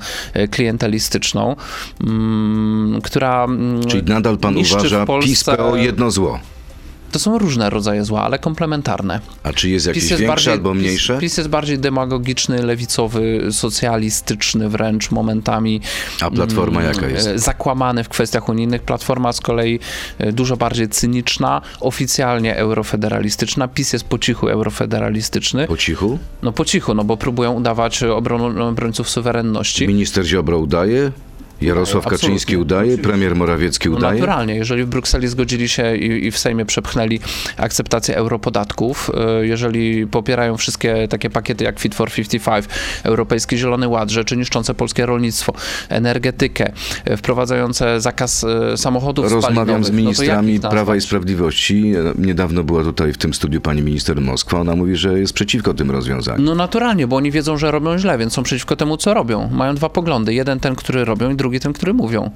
klientelistyczną, 0.50 1.56
mm, 2.06 3.00
która... 3.02 3.44
mm, 3.44 3.84
Czyli 3.84 4.02
nadal 4.16 4.38
pan 4.38 4.54
niszczy 4.54 4.76
uważa 4.76 5.06
Polsce- 5.06 5.28
PiS 5.28 5.44
PO 5.44 5.76
jedno 5.76 6.10
zło. 6.10 6.38
To 7.12 7.18
są 7.18 7.38
różne 7.38 7.70
rodzaje 7.70 8.04
zła, 8.04 8.22
ale 8.22 8.38
komplementarne. 8.38 9.20
A 9.42 9.52
czy 9.52 9.68
jest 9.68 9.86
jakieś 9.86 10.12
większe 10.12 10.52
albo 10.52 10.74
mniejsze? 10.74 11.12
PiS, 11.12 11.20
PiS 11.20 11.36
jest 11.36 11.50
bardziej 11.50 11.78
demagogiczny, 11.78 12.62
lewicowy, 12.62 13.48
socjalistyczny 13.50 14.68
wręcz 14.68 15.10
momentami. 15.10 15.80
A 16.20 16.30
Platforma 16.30 16.80
mm, 16.80 16.94
jaka 16.94 17.08
jest? 17.08 17.28
Zakłamany 17.34 18.04
w 18.04 18.08
kwestiach 18.08 18.48
unijnych. 18.48 18.82
Platforma 18.82 19.32
z 19.32 19.40
kolei 19.40 19.80
e, 20.18 20.32
dużo 20.32 20.56
bardziej 20.56 20.88
cyniczna, 20.88 21.62
oficjalnie 21.80 22.56
eurofederalistyczna. 22.56 23.68
PiS 23.68 23.92
jest 23.92 24.04
po 24.04 24.18
cichu 24.18 24.48
eurofederalistyczny. 24.48 25.66
Po 25.66 25.76
cichu? 25.76 26.18
No 26.42 26.52
po 26.52 26.64
cichu, 26.64 26.94
no 26.94 27.04
bo 27.04 27.16
próbują 27.16 27.52
udawać 27.52 28.02
obron, 28.02 28.62
obrońców 28.62 29.10
suwerenności. 29.10 29.88
Minister 29.88 30.24
Ziobro 30.24 30.58
udaje, 30.58 31.12
Jarosław 31.60 31.96
Absolutnie. 31.96 32.28
Kaczyński 32.28 32.56
udaje, 32.56 32.98
premier 32.98 33.36
Morawiecki 33.36 33.88
No 33.90 33.96
udaje. 33.96 34.20
naturalnie, 34.20 34.54
jeżeli 34.54 34.84
w 34.84 34.86
Brukseli 34.86 35.28
zgodzili 35.28 35.68
się 35.68 35.96
i, 35.96 36.26
i 36.26 36.30
w 36.30 36.38
Sejmie 36.38 36.64
przepchnęli 36.64 37.20
akceptację 37.56 38.16
europodatków, 38.16 39.10
y, 39.40 39.46
jeżeli 39.46 40.06
popierają 40.06 40.56
wszystkie 40.56 41.08
takie 41.08 41.30
pakiety 41.30 41.64
jak 41.64 41.78
Fit 41.78 41.94
for 41.94 42.10
55, 42.12 42.64
Europejski 43.02 43.58
Zielony 43.58 43.88
Ład, 43.88 44.10
rzeczy 44.10 44.36
niszczące 44.36 44.74
polskie 44.74 45.06
rolnictwo, 45.06 45.52
energetykę, 45.88 46.72
y, 47.10 47.16
wprowadzające 47.16 48.00
zakaz 48.00 48.44
y, 48.44 48.76
samochodów 48.76 49.32
Rozmawiam 49.32 49.84
z 49.84 49.90
no 49.90 49.96
ministrami 49.96 50.54
ich 50.54 50.60
Prawa 50.60 50.76
i 50.76 50.78
nazwać? 50.78 51.04
Sprawiedliwości. 51.04 51.92
Niedawno 52.18 52.64
była 52.64 52.84
tutaj 52.84 53.12
w 53.12 53.18
tym 53.18 53.34
studiu 53.34 53.60
pani 53.60 53.82
minister 53.82 54.20
Moskwa. 54.20 54.60
Ona 54.60 54.76
mówi, 54.76 54.96
że 54.96 55.18
jest 55.18 55.32
przeciwko 55.32 55.74
tym 55.74 55.90
rozwiązaniom. 55.90 56.44
No 56.44 56.54
naturalnie, 56.54 57.06
bo 57.06 57.16
oni 57.16 57.30
wiedzą, 57.30 57.56
że 57.56 57.70
robią 57.70 57.98
źle, 57.98 58.18
więc 58.18 58.32
są 58.32 58.42
przeciwko 58.42 58.76
temu, 58.76 58.96
co 58.96 59.14
robią. 59.14 59.48
Mają 59.50 59.74
dwa 59.74 59.88
poglądy. 59.88 60.34
Jeden 60.34 60.60
ten, 60.60 60.76
który 60.76 61.04
robią 61.04 61.30
i 61.30 61.36
drugi 61.36 61.45
ten, 61.60 61.72
który 61.72 61.94
mówią. 61.94 62.30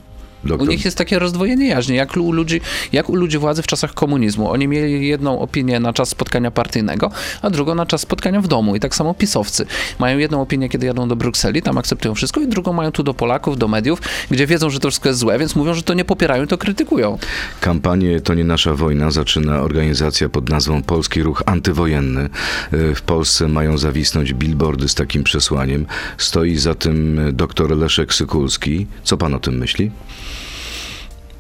U 0.45 0.49
Doktor, 0.49 0.69
nich 0.69 0.85
jest 0.85 0.99
takie 0.99 1.19
rozdwojenie 1.19 1.69
jaźni, 1.69 1.97
jak 1.97 2.17
u 2.17 2.33
ludzi, 2.33 2.61
jak 2.93 3.11
u 3.11 3.17
ludzi 3.17 3.39
władzy 3.39 3.63
w 3.63 3.67
czasach 3.67 3.95
komunizmu. 3.95 4.51
Oni 4.51 4.69
mieli 4.69 5.07
jedną 5.07 5.41
opinię 5.41 5.81
na 5.81 5.93
czas 5.93 6.09
spotkania 6.09 6.51
partyjnego, 6.51 7.11
a 7.43 7.51
drugą 7.51 7.75
na 7.75 7.87
czas 7.87 8.01
spotkania 8.01 8.41
w 8.41 8.49
domu. 8.49 8.77
I 8.77 8.81
tak 8.81 8.95
samo 8.95 9.15
pisowcy. 9.15 9.67
Mają 9.99 10.19
jedną 10.19 10.43
opinię, 10.43 10.69
kiedy 10.69 10.87
jadą 10.87 11.09
do 11.09 11.17
Brukseli, 11.17 11.63
tam 11.63 11.79
akceptują 11.79 12.15
wszystko, 12.15 12.41
i 12.41 12.49
drugą 12.49 12.73
mają 12.73 12.93
tu 12.93 13.03
do 13.03 13.15
Polaków, 13.15 13.59
do 13.59 13.69
mediów, 13.69 14.03
gdzie 14.31 14.47
wiedzą, 14.47 14.71
że 14.71 14.81
to 14.81 14.89
wszystko 14.89 15.09
jest 15.09 15.21
złe, 15.21 15.39
więc 15.39 15.57
mówią, 15.57 15.75
że 15.75 15.83
to 15.83 15.95
nie 15.95 16.05
popierają, 16.05 16.47
to 16.47 16.59
krytykują. 16.59 17.19
Kampanię 17.61 18.21
To 18.21 18.35
nie 18.35 18.45
nasza 18.45 18.75
wojna 18.75 19.11
zaczyna 19.11 19.61
organizacja 19.63 20.29
pod 20.29 20.49
nazwą 20.49 20.83
Polski 20.83 21.23
Ruch 21.23 21.43
Antywojenny. 21.47 22.29
Y, 22.73 22.95
W 22.95 23.03
Polsce 23.03 23.49
mają 23.49 23.79
zawisnąć 23.79 24.35
billboardy 24.35 24.89
z 24.89 24.95
takim 24.95 25.25
przesłaniem. 25.25 25.87
Stoi 26.19 26.57
za 26.57 26.75
tym 26.75 27.21
dr 27.33 27.77
Leszek 27.77 28.15
Sykulski. 28.15 28.87
Co 29.03 29.17
pan 29.17 29.35
o 29.35 29.39
tym 29.39 29.59
myśli? 29.59 29.91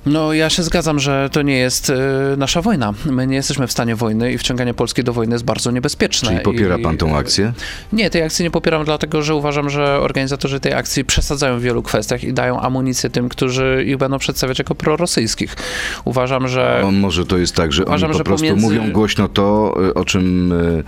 No, 0.06 0.32
ja 0.32 0.50
się 0.50 0.62
zgadzam, 0.62 0.98
że 0.98 1.28
to 1.32 1.42
nie 1.42 1.58
jest 1.58 1.90
e, 1.90 1.94
nasza 2.36 2.62
wojna. 2.62 2.92
My 3.06 3.26
nie 3.26 3.36
jesteśmy 3.36 3.66
w 3.66 3.72
stanie 3.72 3.96
wojny 3.96 4.32
i 4.32 4.38
wciąganie 4.38 4.74
Polski 4.74 5.04
do 5.04 5.12
wojny 5.12 5.34
jest 5.34 5.44
bardzo 5.44 5.70
niebezpieczne. 5.70 6.28
Czyli 6.28 6.40
popiera 6.40 6.76
I- 6.78 6.82
pan 6.82 6.96
tą 6.96 7.16
akcję? 7.16 7.52
Nie, 7.92 8.10
tej 8.10 8.22
akcji 8.22 8.42
nie 8.42 8.50
popieram, 8.50 8.84
dlatego 8.84 9.22
że 9.22 9.34
uważam, 9.34 9.70
że 9.70 10.00
organizatorzy 10.00 10.60
tej 10.60 10.72
akcji 10.74 11.04
przesadzają 11.04 11.58
w 11.58 11.62
wielu 11.62 11.82
kwestiach 11.82 12.24
i 12.24 12.32
dają 12.32 12.60
amunicję 12.60 13.10
tym, 13.10 13.28
którzy 13.28 13.84
ich 13.86 13.96
będą 13.96 14.18
przedstawiać 14.18 14.58
jako 14.58 14.74
prorosyjskich. 14.74 15.56
Uważam, 16.04 16.48
że. 16.48 16.82
O, 16.84 16.90
może 16.90 17.26
to 17.26 17.38
jest 17.38 17.54
tak, 17.56 17.72
że 17.72 17.84
Uważam, 17.84 18.10
oni 18.10 18.12
po 18.12 18.18
że 18.18 18.24
prostu 18.24 18.46
pomiędzy- 18.46 18.62
mówią 18.62 18.92
głośno 18.92 19.28
to, 19.28 19.74
y, 19.88 19.94
o 19.94 20.04
czym 20.04 20.52
y, 20.52 20.84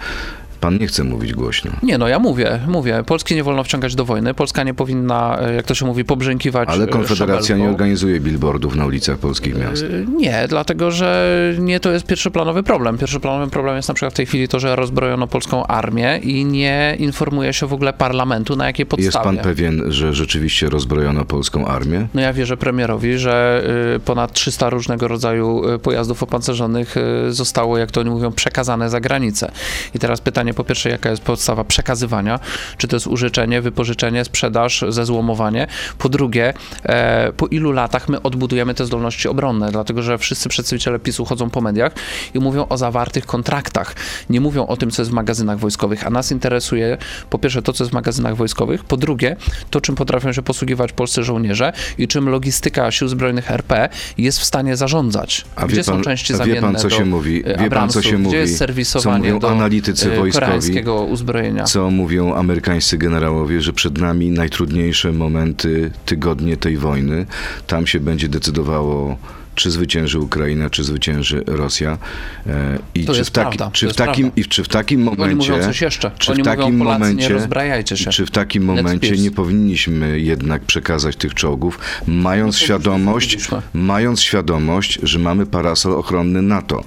pan 0.62 0.79
nie 0.79 0.87
chce 0.87 1.05
mówić 1.05 1.33
głośno. 1.33 1.70
Nie, 1.83 1.98
no 1.98 2.09
ja 2.09 2.18
mówię, 2.18 2.61
mówię. 2.66 3.03
Polski 3.07 3.35
nie 3.35 3.44
wolno 3.44 3.64
wciągać 3.64 3.94
do 3.94 4.05
wojny. 4.05 4.35
Polska 4.35 4.62
nie 4.62 4.75
powinna, 4.75 5.38
e, 5.40 5.55
jak 5.55 5.66
to 5.66 5.75
się 5.75 5.87
mówi, 5.87 6.05
pobrzękiwać. 6.05 6.68
Ale 6.68 6.85
e, 6.85 6.87
Konfederacja 6.87 7.57
nie 7.57 7.68
organizuje 7.68 8.20
billboardów 8.20 8.77
na 8.77 8.87
ulicach 8.87 9.18
polskich 9.18 9.59
miast. 9.59 9.83
Y, 9.83 10.07
Nie, 10.16 10.44
dlatego 10.48 10.90
że 10.90 11.38
nie 11.59 11.81
to 11.81 11.90
jest 11.92 12.07
pierwszoplanowy 12.07 12.62
problem. 12.62 12.98
Pierwszoplanowym 12.98 13.51
problemem 13.51 13.77
jest 13.77 13.88
na 13.88 13.94
przykład 13.94 14.12
w 14.12 14.16
tej 14.16 14.27
chwili 14.27 14.48
to, 14.48 14.61
że 14.61 14.77
rozbrojono 14.77 15.27
polską 15.27 15.66
armię 15.66 16.20
i 16.22 16.44
nie 16.44 16.96
informuje 16.98 17.53
się 17.53 17.66
w 17.66 17.72
ogóle 17.72 17.92
parlamentu, 17.92 18.57
na 18.57 18.66
jakiej 18.66 18.87
podstawie. 18.87 19.07
Jest 19.07 19.18
pan 19.18 19.38
pewien, 19.38 19.83
że 19.88 20.14
rzeczywiście 20.14 20.70
rozbrojono 20.70 21.25
polską 21.25 21.66
armię? 21.66 22.07
No 22.14 22.20
ja 22.20 22.33
wierzę 22.33 22.57
premierowi, 22.57 23.18
że 23.18 23.64
y, 23.96 24.01
ponad 24.01 24.33
300 24.33 24.70
różnego 24.70 25.09
rodzaju 25.09 25.68
y, 25.75 25.79
pojazdów 25.79 26.22
opancerzonych 26.22 26.96
y, 26.96 27.33
zostało, 27.33 27.79
jak 27.79 27.90
to 27.90 28.01
oni 28.01 28.11
mówią, 28.11 28.33
przekazane 28.33 28.90
za 28.90 29.01
granicę. 29.01 29.53
I 29.94 29.98
teraz 29.98 30.20
pytanie 30.20 30.52
po 30.55 30.65
pierwsze, 30.65 30.88
jaka 30.91 31.11
jest 31.11 31.23
podstawa 31.23 31.65
przekazywania? 31.65 32.41
Czy 32.77 32.88
to 32.88 32.97
jest 32.97 33.07
użyczenie, 33.07 33.62
wypożyczenie, 33.62 34.25
sprzedaż, 34.25 34.85
zezłomowanie? 34.88 35.67
Po 35.99 36.09
drugie, 36.09 36.55
e, 36.83 37.33
po 37.33 37.47
ilu 37.47 37.73
latach 37.73 38.09
my 38.09 38.23
odbudujemy 38.23 38.75
te 38.75 38.87
zdolności 38.87 39.29
obronne? 39.29 39.73
Dlatego, 39.73 40.03
że 40.03 40.19
wszyscy 40.19 40.49
przedstawiciele 40.49 40.99
PiSu 40.99 41.25
chodzą 41.25 41.51
po 41.51 41.61
mediach 41.61 41.93
i 42.35 42.38
mówią 42.38 42.67
o 42.69 42.77
zawartych 42.77 43.27
kontraktach. 43.27 43.95
Nie 44.31 44.41
mówią 44.41 44.67
o 44.67 44.77
tym, 44.77 44.91
co 44.91 45.03
jest 45.03 45.11
w 45.11 45.15
magazynach 45.15 45.59
wojskowych, 45.59 46.07
a 46.07 46.11
nas 46.11 46.33
interesuje 46.33 46.99
po 47.31 47.38
pierwsze 47.38 47.62
to, 47.62 47.73
co 47.73 47.85
jest 47.85 47.91
w 47.91 47.95
magazynach 47.95 48.37
wojskowych, 48.37 48.85
po 48.85 48.97
drugie 48.97 49.37
to, 49.71 49.81
czym 49.81 49.95
potrafią 49.95 50.33
się 50.33 50.43
posługiwać 50.43 50.93
polscy 50.93 51.23
żołnierze 51.23 51.73
i 51.99 52.09
czym 52.09 52.29
logistyka 52.29 52.91
sił 52.91 53.09
zbrojnych 53.09 53.51
RP 53.51 53.88
jest 54.19 54.38
w 54.38 54.45
stanie 54.45 54.77
zarządzać. 54.77 55.45
A 55.57 55.67
Gdzie 55.67 55.77
wie 55.77 55.85
są 55.85 55.93
pan, 55.93 56.03
części 56.03 56.33
a 56.33 56.37
wie 56.37 56.38
zamienne 56.38 56.61
pan, 56.61 56.77
co 56.77 56.88
do 56.88 56.97
się 56.97 57.05
mówi? 57.05 57.43
e, 57.47 57.59
Wie 57.59 57.71
pan, 57.71 57.88
co 57.91 58.03
się 58.03 58.09
Gdzie 58.09 58.19
mówi? 58.19 58.37
jest 58.37 58.53
Co 58.53 58.59
serwisowanie 58.59 59.19
mówią 59.19 59.38
do 59.38 59.51
analitycy 59.51 60.12
e, 60.12 60.17
wojskowi? 60.50 61.12
uzbrojenia? 61.12 61.64
Co 61.64 61.90
mówią 61.90 62.35
amerykańscy 62.35 62.98
generałowie, 62.98 63.61
że 63.61 63.72
przed 63.72 63.98
nami 63.98 64.31
najtrudniejsze 64.31 65.12
momenty, 65.12 65.90
tygodnie 66.07 66.57
tej 66.57 66.76
wojny. 66.76 67.26
Tam 67.66 67.87
się 67.87 68.00
będzie 68.00 68.28
decydowało, 68.28 69.16
czy 69.55 69.70
zwycięży 69.70 70.18
Ukraina, 70.18 70.70
czy 70.70 70.85
zwycięży 70.85 71.44
Rosja. 71.46 71.98
E, 72.46 72.78
I 72.94 73.05
To 73.05 73.14
czy 73.14 73.24
w, 73.24 73.31
taki, 73.31 73.59
czy, 73.72 73.88
w 73.88 73.94
takim, 73.94 74.24
prawda. 74.24 74.42
I 74.42 74.44
czy 74.44 74.64
w 74.64 74.68
takim 74.68 75.09
Oni 75.09 75.16
momencie... 75.16 75.52
mówią 75.52 75.64
coś 75.64 75.81
jeszcze. 75.81 76.11
Czy 76.18 76.33
Oni 76.33 76.42
w 76.42 76.44
takim 76.44 76.76
mówią, 76.76 76.92
momencie, 76.92 77.28
nie 77.28 77.35
rozbrajajcie 77.35 77.96
się. 77.96 78.11
Czy 78.11 78.26
w 78.26 78.31
takim 78.31 78.64
momencie 78.64 79.16
nie 79.16 79.31
powinniśmy 79.31 80.20
jednak 80.20 80.62
przekazać 80.62 81.16
tych 81.16 81.35
czołgów, 81.35 81.78
mając 82.07 82.59
świadomość, 82.59 83.37
powiedzieliśmy. 83.37 83.62
mając 83.74 84.20
świadomość, 84.20 84.98
że 85.02 85.18
mamy 85.18 85.46
parasol 85.46 85.92
ochronny 85.92 86.42
NATO? 86.42 86.85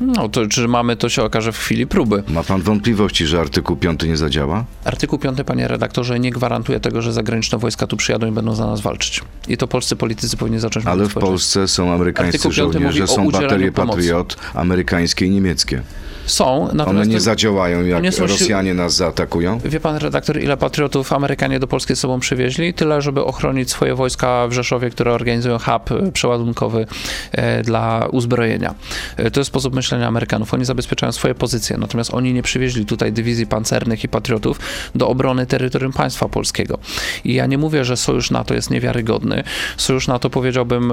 No 0.00 0.28
to 0.28 0.46
czy 0.46 0.68
mamy, 0.68 0.96
to 0.96 1.08
się 1.08 1.22
okaże 1.22 1.52
w 1.52 1.58
chwili 1.58 1.86
próby. 1.86 2.22
Ma 2.28 2.42
pan 2.42 2.62
wątpliwości, 2.62 3.26
że 3.26 3.40
artykuł 3.40 3.76
5 3.76 4.02
nie 4.02 4.16
zadziała? 4.16 4.64
Artykuł 4.84 5.18
5, 5.18 5.38
panie 5.46 5.68
redaktorze, 5.68 6.20
nie 6.20 6.30
gwarantuje 6.30 6.80
tego, 6.80 7.02
że 7.02 7.12
zagraniczne 7.12 7.58
wojska 7.58 7.86
tu 7.86 7.96
przyjadą 7.96 8.26
i 8.26 8.30
będą 8.30 8.54
za 8.54 8.66
nas 8.66 8.80
walczyć. 8.80 9.22
I 9.48 9.56
to 9.56 9.68
polscy 9.68 9.96
politycy 9.96 10.36
powinni 10.36 10.58
zacząć 10.58 10.86
Ale 10.86 11.08
w. 11.08 11.14
Polsce 11.14 11.68
są 11.68 11.92
amerykańscy 11.92 12.52
żołnierze, 12.52 13.06
są 13.06 13.30
baterie 13.30 13.72
pomocy. 13.72 13.98
Patriot, 13.98 14.36
amerykańskie 14.54 15.26
i 15.26 15.30
niemieckie. 15.30 15.82
Są, 16.28 16.68
One 16.86 17.06
nie 17.06 17.14
to- 17.14 17.20
zadziałają, 17.20 17.84
jak 17.84 18.02
nie 18.02 18.12
są 18.12 18.26
Rosjanie 18.26 18.74
nas 18.74 18.94
zaatakują? 18.96 19.58
Wie 19.64 19.80
pan 19.80 19.96
redaktor, 19.96 20.40
ile 20.40 20.56
patriotów 20.56 21.12
Amerykanie 21.12 21.58
do 21.60 21.66
Polski 21.66 21.96
z 21.96 21.98
sobą 22.00 22.20
przywieźli? 22.20 22.74
Tyle, 22.74 23.02
żeby 23.02 23.24
ochronić 23.24 23.70
swoje 23.70 23.94
wojska 23.94 24.48
w 24.48 24.52
Rzeszowie, 24.52 24.90
które 24.90 25.12
organizują 25.12 25.58
hub 25.58 26.12
przeładunkowy 26.12 26.86
e, 27.32 27.62
dla 27.62 28.06
uzbrojenia. 28.12 28.74
E, 29.16 29.30
To 29.30 29.40
jest 29.40 29.48
sposób 29.48 29.74
myślenia 29.74 30.06
Amerykanów. 30.08 30.54
Oni 30.54 30.64
zabezpieczają 30.64 31.12
swoje 31.12 31.34
pozycje, 31.34 31.76
natomiast 31.78 32.14
oni 32.14 32.32
nie 32.34 32.42
przywieźli 32.42 32.86
tutaj 32.86 33.12
dywizji 33.12 33.46
pancernych 33.46 34.04
i 34.04 34.08
patriotów 34.08 34.60
do 34.94 35.08
obrony 35.08 35.46
terytorium 35.46 35.92
państwa 35.92 36.28
polskiego. 36.28 36.78
I 37.24 37.34
ja 37.34 37.46
nie 37.46 37.58
mówię, 37.58 37.84
że 37.84 37.96
sojusz 37.96 38.30
NATO 38.30 38.54
jest 38.54 38.70
niewiarygodny. 38.70 39.42
Sojusz 39.76 40.08
NATO, 40.08 40.30
powiedziałbym, 40.30 40.92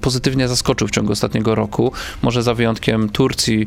pozytywnie 0.00 0.48
zaskoczył 0.48 0.88
w 0.88 0.90
ciągu 0.90 1.12
ostatniego 1.12 1.54
roku. 1.54 1.92
Może 2.22 2.42
za 2.42 2.54
wyjątkiem 2.54 3.08
Turcji, 3.08 3.66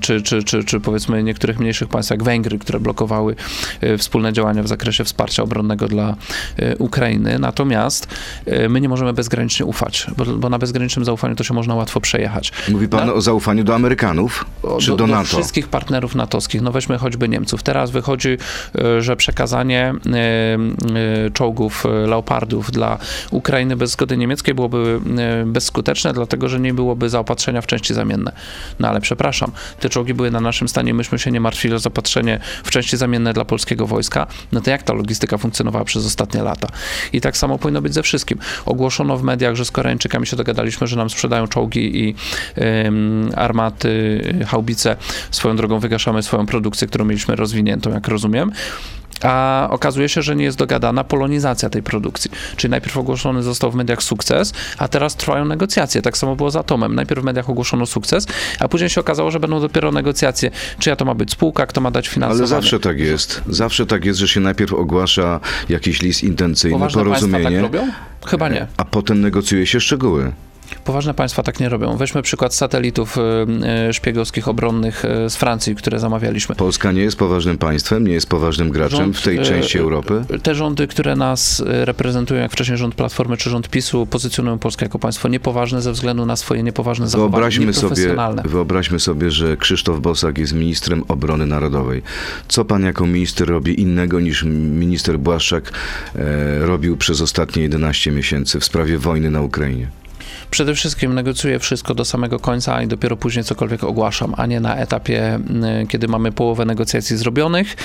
czy, 0.00 0.22
czy, 0.22 0.42
czy, 0.42 0.64
czy 0.64 0.80
powiedzmy 0.80 1.22
niektórych 1.22 1.58
mniejszych 1.58 1.88
państw 1.88 2.10
jak 2.10 2.22
Węgry, 2.22 2.58
które 2.58 2.80
blokowały 2.80 3.36
e, 3.80 3.98
wspólne 3.98 4.32
działania 4.32 4.62
w 4.62 4.68
zakresie 4.68 5.04
wsparcia 5.04 5.42
obronnego 5.42 5.88
dla 5.88 6.16
e, 6.56 6.76
Ukrainy. 6.76 7.38
Natomiast 7.38 8.08
e, 8.46 8.68
my 8.68 8.80
nie 8.80 8.88
możemy 8.88 9.12
bezgranicznie 9.12 9.66
ufać, 9.66 10.06
bo, 10.16 10.24
bo 10.24 10.48
na 10.48 10.58
bezgranicznym 10.58 11.04
zaufaniu 11.04 11.36
to 11.36 11.44
się 11.44 11.54
można 11.54 11.74
łatwo 11.74 12.00
przejechać. 12.00 12.52
Mówi 12.68 12.88
pan 12.88 13.06
No. 13.06 13.14
o 13.14 13.20
zaufaniu 13.20 13.64
do 13.64 13.74
Amerykanów? 13.74 14.44
o, 14.62 14.78
Czy 14.78 14.90
do, 14.90 14.96
do 14.96 15.06
do 15.06 15.12
NATO? 15.12 15.24
wszystkich 15.24 15.68
partnerów 15.68 16.14
natowskich. 16.14 16.62
No 16.62 16.72
weźmy 16.72 16.98
choćby 16.98 17.28
Niemców. 17.28 17.62
Teraz 17.62 17.90
wychodzi, 17.90 18.38
że 18.98 19.16
przekazanie 19.16 19.94
czołgów 21.32 21.84
Leopardów 22.06 22.70
dla 22.70 22.98
Ukrainy 23.30 23.76
bez 23.76 23.90
zgody 23.90 24.16
niemieckiej 24.16 24.54
byłoby 24.54 25.00
bezskuteczne, 25.46 26.12
dlatego 26.12 26.48
że 26.48 26.60
nie 26.60 26.74
byłoby 26.74 27.08
zaopatrzenia 27.08 27.60
w 27.60 27.66
części 27.66 27.94
zamienne. 27.94 28.32
No 28.78 28.88
ale 28.88 29.00
przepraszam, 29.00 29.52
te 29.80 29.88
czołgi 29.88 30.14
były 30.14 30.30
na 30.30 30.40
naszym 30.40 30.68
stanie, 30.68 30.94
myśmy 30.94 31.18
się 31.18 31.30
nie 31.30 31.40
martwili 31.40 31.74
o 31.74 31.78
zaopatrzenie 31.78 32.40
w 32.64 32.70
części 32.70 32.96
zamienne 32.96 33.32
dla 33.32 33.44
polskiego 33.44 33.86
wojska. 33.86 34.26
No 34.52 34.60
to 34.60 34.70
jak 34.70 34.82
ta 34.82 34.92
logistyka 34.92 35.38
funkcjonowała 35.38 35.84
przez 35.84 36.06
ostatnie 36.06 36.42
lata? 36.42 36.68
I 37.12 37.20
tak 37.20 37.36
samo 37.36 37.58
powinno 37.58 37.82
być 37.82 37.94
ze 37.94 38.02
wszystkim. 38.02 38.38
Ogłoszono 38.66 39.16
w 39.16 39.22
mediach, 39.22 39.54
że 39.54 39.64
z 39.64 39.70
Koreańczykami 39.70 40.26
się 40.26 40.36
dogadaliśmy, 40.36 40.86
że 40.86 40.96
nam 40.96 41.10
sprzedają 41.10 41.46
czołgi 41.46 42.08
i 42.08 42.14
ym, 42.86 43.30
armaty, 43.36 43.88
y, 44.40 44.44
haubice. 44.44 44.96
Swoją 45.30 45.56
drogą 45.56 45.78
wygaszamy 45.78 46.22
swoją 46.22 46.46
produkcję, 46.46 46.88
którą 46.88 47.04
mieliśmy 47.04 47.36
rozwiniętą, 47.36 47.90
jak 47.90 48.08
rozumiem. 48.08 48.52
A 49.22 49.66
okazuje 49.70 50.08
się, 50.08 50.22
że 50.22 50.36
nie 50.36 50.44
jest 50.44 50.58
dogadana 50.58 51.04
polonizacja 51.04 51.70
tej 51.70 51.82
produkcji. 51.82 52.30
Czyli 52.56 52.70
najpierw 52.70 52.96
ogłoszony 52.96 53.42
został 53.42 53.70
w 53.70 53.74
mediach 53.74 54.02
sukces, 54.02 54.52
a 54.78 54.88
teraz 54.88 55.16
trwają 55.16 55.44
negocjacje. 55.44 56.02
Tak 56.02 56.16
samo 56.16 56.36
było 56.36 56.50
z 56.50 56.56
Atomem. 56.56 56.94
Najpierw 56.94 57.22
w 57.22 57.24
mediach 57.24 57.50
ogłoszono 57.50 57.86
sukces, 57.86 58.26
a 58.60 58.68
później 58.68 58.90
się 58.90 59.00
okazało, 59.00 59.30
że 59.30 59.40
będą 59.40 59.60
dopiero 59.60 59.92
negocjacje, 59.92 60.50
czyja 60.78 60.96
to 60.96 61.04
ma 61.04 61.14
być 61.14 61.30
spółka, 61.30 61.66
kto 61.66 61.80
ma 61.80 61.90
dać 61.90 62.08
finansowanie. 62.08 62.38
Ale 62.54 62.62
zawsze 62.62 62.80
tak 62.80 62.98
jest. 62.98 63.42
Zawsze 63.48 63.86
tak 63.86 64.04
jest, 64.04 64.18
że 64.18 64.28
się 64.28 64.40
najpierw 64.40 64.72
ogłasza 64.72 65.40
jakiś 65.68 66.02
list 66.02 66.22
intencyjny, 66.24 66.76
Poważne 66.76 67.04
państwa 67.04 67.26
tak 67.26 67.30
porozumienie, 67.30 67.62
robią? 67.62 67.92
Chyba 68.26 68.48
nie. 68.48 68.66
a 68.76 68.84
potem 68.84 69.20
negocjuje 69.20 69.66
się 69.66 69.80
szczegóły. 69.80 70.32
Poważne 70.84 71.14
państwa 71.14 71.42
tak 71.42 71.60
nie 71.60 71.68
robią. 71.68 71.96
Weźmy 71.96 72.22
przykład 72.22 72.54
satelitów 72.54 73.18
y, 73.18 73.20
y, 73.88 73.92
szpiegowskich 73.92 74.48
obronnych 74.48 75.04
y, 75.04 75.30
z 75.30 75.36
Francji, 75.36 75.74
które 75.74 75.98
zamawialiśmy. 75.98 76.54
Polska 76.54 76.92
nie 76.92 77.02
jest 77.02 77.16
poważnym 77.16 77.58
państwem, 77.58 78.06
nie 78.06 78.12
jest 78.12 78.28
poważnym 78.28 78.70
graczem 78.70 78.98
Rząd, 78.98 79.18
w 79.18 79.22
tej 79.22 79.40
części 79.40 79.78
Europy. 79.78 80.24
Te 80.42 80.54
rządy, 80.54 80.86
które 80.86 81.16
nas 81.16 81.62
reprezentują, 81.66 82.40
jak 82.40 82.52
wcześniej 82.52 82.78
rząd 82.78 82.94
Platformy 82.94 83.36
czy 83.36 83.50
rząd 83.50 83.68
PiSu, 83.68 84.06
pozycjonują 84.06 84.58
Polskę 84.58 84.84
jako 84.84 84.98
państwo 84.98 85.28
niepoważne 85.28 85.82
ze 85.82 85.92
względu 85.92 86.26
na 86.26 86.36
swoje 86.36 86.62
niepoważne 86.62 87.08
zachowania, 87.08 87.30
Wyobraźmy 87.30 87.74
sobie, 87.74 87.88
nieprofesjonalne. 87.88 88.42
wyobraźmy 88.44 89.00
sobie, 89.00 89.30
że 89.30 89.56
Krzysztof 89.56 90.00
Bosak 90.00 90.38
jest 90.38 90.52
ministrem 90.52 91.04
obrony 91.08 91.46
narodowej. 91.46 92.02
Co 92.48 92.64
pan 92.64 92.82
jako 92.82 93.06
minister 93.06 93.48
robi 93.48 93.80
innego 93.80 94.20
niż 94.20 94.44
minister 94.44 95.18
Błaszczak 95.18 95.72
e, 96.16 96.66
robił 96.66 96.96
przez 96.96 97.20
ostatnie 97.20 97.62
11 97.62 98.10
miesięcy 98.10 98.60
w 98.60 98.64
sprawie 98.64 98.98
wojny 98.98 99.30
na 99.30 99.42
Ukrainie? 99.42 100.03
Przede 100.50 100.74
wszystkim 100.74 101.14
negocjuję 101.14 101.58
wszystko 101.58 101.94
do 101.94 102.04
samego 102.04 102.38
końca 102.38 102.82
i 102.82 102.86
dopiero 102.86 103.16
później 103.16 103.44
cokolwiek 103.44 103.84
ogłaszam, 103.84 104.34
a 104.36 104.46
nie 104.46 104.60
na 104.60 104.76
etapie, 104.76 105.40
y, 105.82 105.86
kiedy 105.86 106.08
mamy 106.08 106.32
połowę 106.32 106.64
negocjacji 106.64 107.16
zrobionych, 107.16 107.76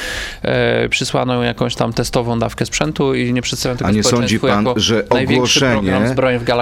e, 0.42 0.90
przysłaną 0.90 1.42
jakąś 1.42 1.76
tam 1.76 1.94
testową 1.94 2.40
dawkę 2.40 2.66
sprzętu 2.66 3.14
i 3.14 3.34
nie 3.34 3.42
przedstawiam 3.42 3.78
tego 3.78 3.88
A 3.88 3.92
nie 3.92 4.04
sądzi 4.04 4.40
pan, 4.40 4.66
że 4.76 5.10
ogłoszenie, 5.10 6.16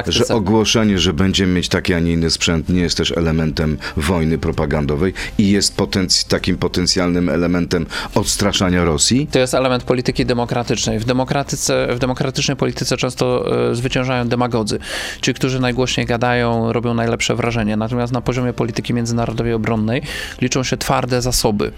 że 0.07 0.27
ogłoszenie, 0.27 0.99
że 0.99 1.13
będziemy 1.13 1.53
mieć 1.53 1.69
taki, 1.69 1.93
a 1.93 1.99
nie 1.99 2.13
inny 2.13 2.29
sprzęt, 2.29 2.69
nie 2.69 2.81
jest 2.81 2.97
też 2.97 3.11
elementem 3.11 3.77
wojny 3.97 4.37
propagandowej 4.37 5.13
i 5.37 5.51
jest 5.51 5.77
potenc- 5.77 6.27
takim 6.27 6.57
potencjalnym 6.57 7.29
elementem 7.29 7.85
odstraszania 8.15 8.83
Rosji? 8.83 9.27
To 9.31 9.39
jest 9.39 9.53
element 9.53 9.83
polityki 9.83 10.25
demokratycznej. 10.25 10.99
W, 10.99 11.05
demokratyce, 11.05 11.87
w 11.95 11.99
demokratycznej 11.99 12.57
polityce 12.57 12.97
często 12.97 13.45
e, 13.71 13.75
zwyciężają 13.75 14.27
demagodzy. 14.27 14.79
Ci, 15.21 15.33
którzy 15.33 15.59
najgłośniej 15.77 16.05
gadają, 16.05 16.73
robią 16.73 16.93
najlepsze 16.93 17.35
wrażenie. 17.35 17.77
Natomiast 17.77 18.13
na 18.13 18.21
poziomie 18.21 18.53
polityki 18.53 18.93
międzynarodowej 18.93 19.53
obronnej 19.53 20.01
liczą 20.41 20.63
się 20.63 20.77
twarde 20.77 21.21
zasoby. 21.21 21.71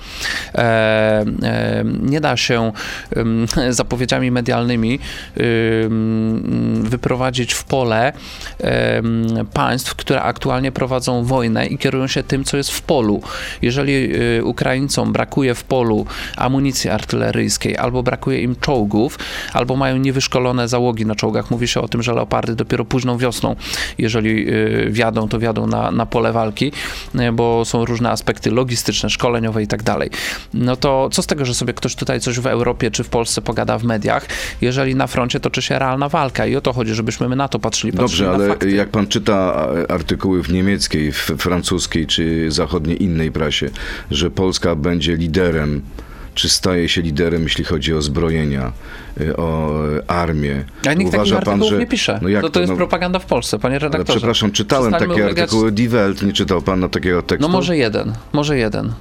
E, 0.56 0.60
e, 1.44 1.84
nie 2.02 2.22
da 2.22 2.38
się 2.38 2.72
em, 3.16 3.46
zapowiedziami 3.80 4.32
medialnymi 4.32 5.00
wyprowadzić 6.82 7.54
w 7.54 7.64
pole 7.64 8.14
państw, 9.54 9.96
które 9.96 10.22
aktualnie 10.22 10.72
prowadzą 10.72 11.24
wojnę 11.24 11.68
i 11.68 11.78
kierują 11.78 12.08
się 12.08 12.24
tym, 12.24 12.44
co 12.44 12.58
jest 12.58 12.72
w 12.72 12.82
polu. 12.82 13.22
Jeżeli 13.62 13.94
y, 14.38 14.46
Ukraińcom 14.46 15.14
brakuje 15.14 15.56
w 15.56 15.64
polu 15.64 16.06
amunicji 16.38 16.90
artyleryjskiej, 16.90 17.78
albo 17.78 18.04
brakuje 18.04 18.42
im 18.42 18.56
czołgów, 18.56 19.20
albo 19.54 19.76
mają 19.76 19.98
niewyszkolone 19.98 20.68
załogi 20.68 21.06
na 21.06 21.16
czołgach. 21.16 21.52
Mówi 21.52 21.68
się 21.68 21.82
o 21.82 21.88
tym, 21.88 22.04
że 22.04 22.14
leopardy 22.14 22.56
dopiero 22.56 22.86
późną 22.86 23.18
wiosną, 23.18 23.56
jeżeli 23.98 24.50
y, 24.50 24.88
wjadą, 24.90 25.28
to 25.28 25.40
wjadą 25.40 25.68
na, 25.68 25.92
na 25.92 26.06
pole 26.06 26.34
walki, 26.34 26.72
y, 27.16 27.32
bo 27.32 27.66
są 27.66 27.86
różne 27.86 28.10
aspekty 28.12 28.52
logistyczne, 28.52 29.10
szkoleniowe 29.10 29.64
i 29.64 29.68
tak 29.68 29.84
dalej. 29.84 30.10
No 30.54 30.76
to 30.76 31.10
co 31.12 31.22
z 31.22 31.28
tego, 31.28 31.46
że 31.46 31.54
sobie 31.54 31.74
ktoś 31.74 31.96
tutaj 31.96 32.20
coś 32.20 32.40
w 32.40 32.48
Europie 32.48 32.92
czy 32.92 33.04
w 33.04 33.10
Polsce 33.10 33.42
pogada 33.42 33.78
w 33.78 33.84
mediach, 33.84 34.26
jeżeli 34.62 34.96
na 34.96 35.08
froncie 35.08 35.40
toczy 35.40 35.62
się 35.62 35.80
realna 35.80 36.10
walka 36.10 36.46
i 36.46 36.56
o 36.56 36.62
to 36.62 36.74
chodzi, 36.74 36.94
żebyśmy 36.94 37.30
my 37.30 37.36
na 37.36 37.48
to 37.48 37.60
patrzyli, 37.60 37.94
patrzyli 37.94 38.30
Dobrze, 38.30 38.32
ale 38.32 38.48
fakty. 38.48 38.72
jak 38.72 38.90
pan 38.90 39.08
czyta 39.08 39.68
e, 39.76 39.92
artykuły 39.92 40.44
w 40.44 40.52
niemieckiej, 40.52 41.12
w 41.12 41.32
francuskiej 41.38 42.08
czy 42.08 42.52
zachodniej 42.52 43.04
innej 43.04 43.32
prasie, 43.32 43.70
że 44.12 44.32
Polska 44.32 44.76
będzie 44.76 45.16
liderem, 45.16 45.82
czy 46.40 46.50
staje 46.50 46.90
się 46.90 47.02
liderem, 47.02 47.44
jeśli 47.44 47.64
chodzi 47.64 47.94
o 47.94 48.02
zbrojenia, 48.02 48.72
e, 49.22 49.38
o 49.38 49.72
e, 49.98 50.12
armię. 50.12 50.66
A 50.90 50.94
nikt 50.94 51.12
takich 51.12 51.34
artykułów 51.34 51.80
nie 51.80 51.88
pisze. 51.88 52.20
No 52.22 52.30
jak 52.30 52.42
to, 52.42 52.50
to 52.50 52.60
jest 52.60 52.70
no, 52.70 52.78
propaganda 52.78 53.20
w 53.20 53.26
Polsce, 53.26 53.60
panie 53.60 53.76
ale 53.76 53.80
redaktorze. 53.80 54.20
przepraszam, 54.20 54.52
czytałem 54.52 54.92
Przestańmy 54.92 55.16
takie 55.16 55.42
artykuły 55.42 55.72
Die 55.72 55.90
Welt, 55.90 56.22
nie 56.22 56.34
czytał 56.34 56.62
pan 56.62 56.80
na 56.80 56.90
takiego 56.90 57.22
tekstu? 57.22 57.48
No 57.48 57.54
może 57.54 57.78
jeden, 57.78 58.14
może 58.34 58.58
jeden. 58.58 58.94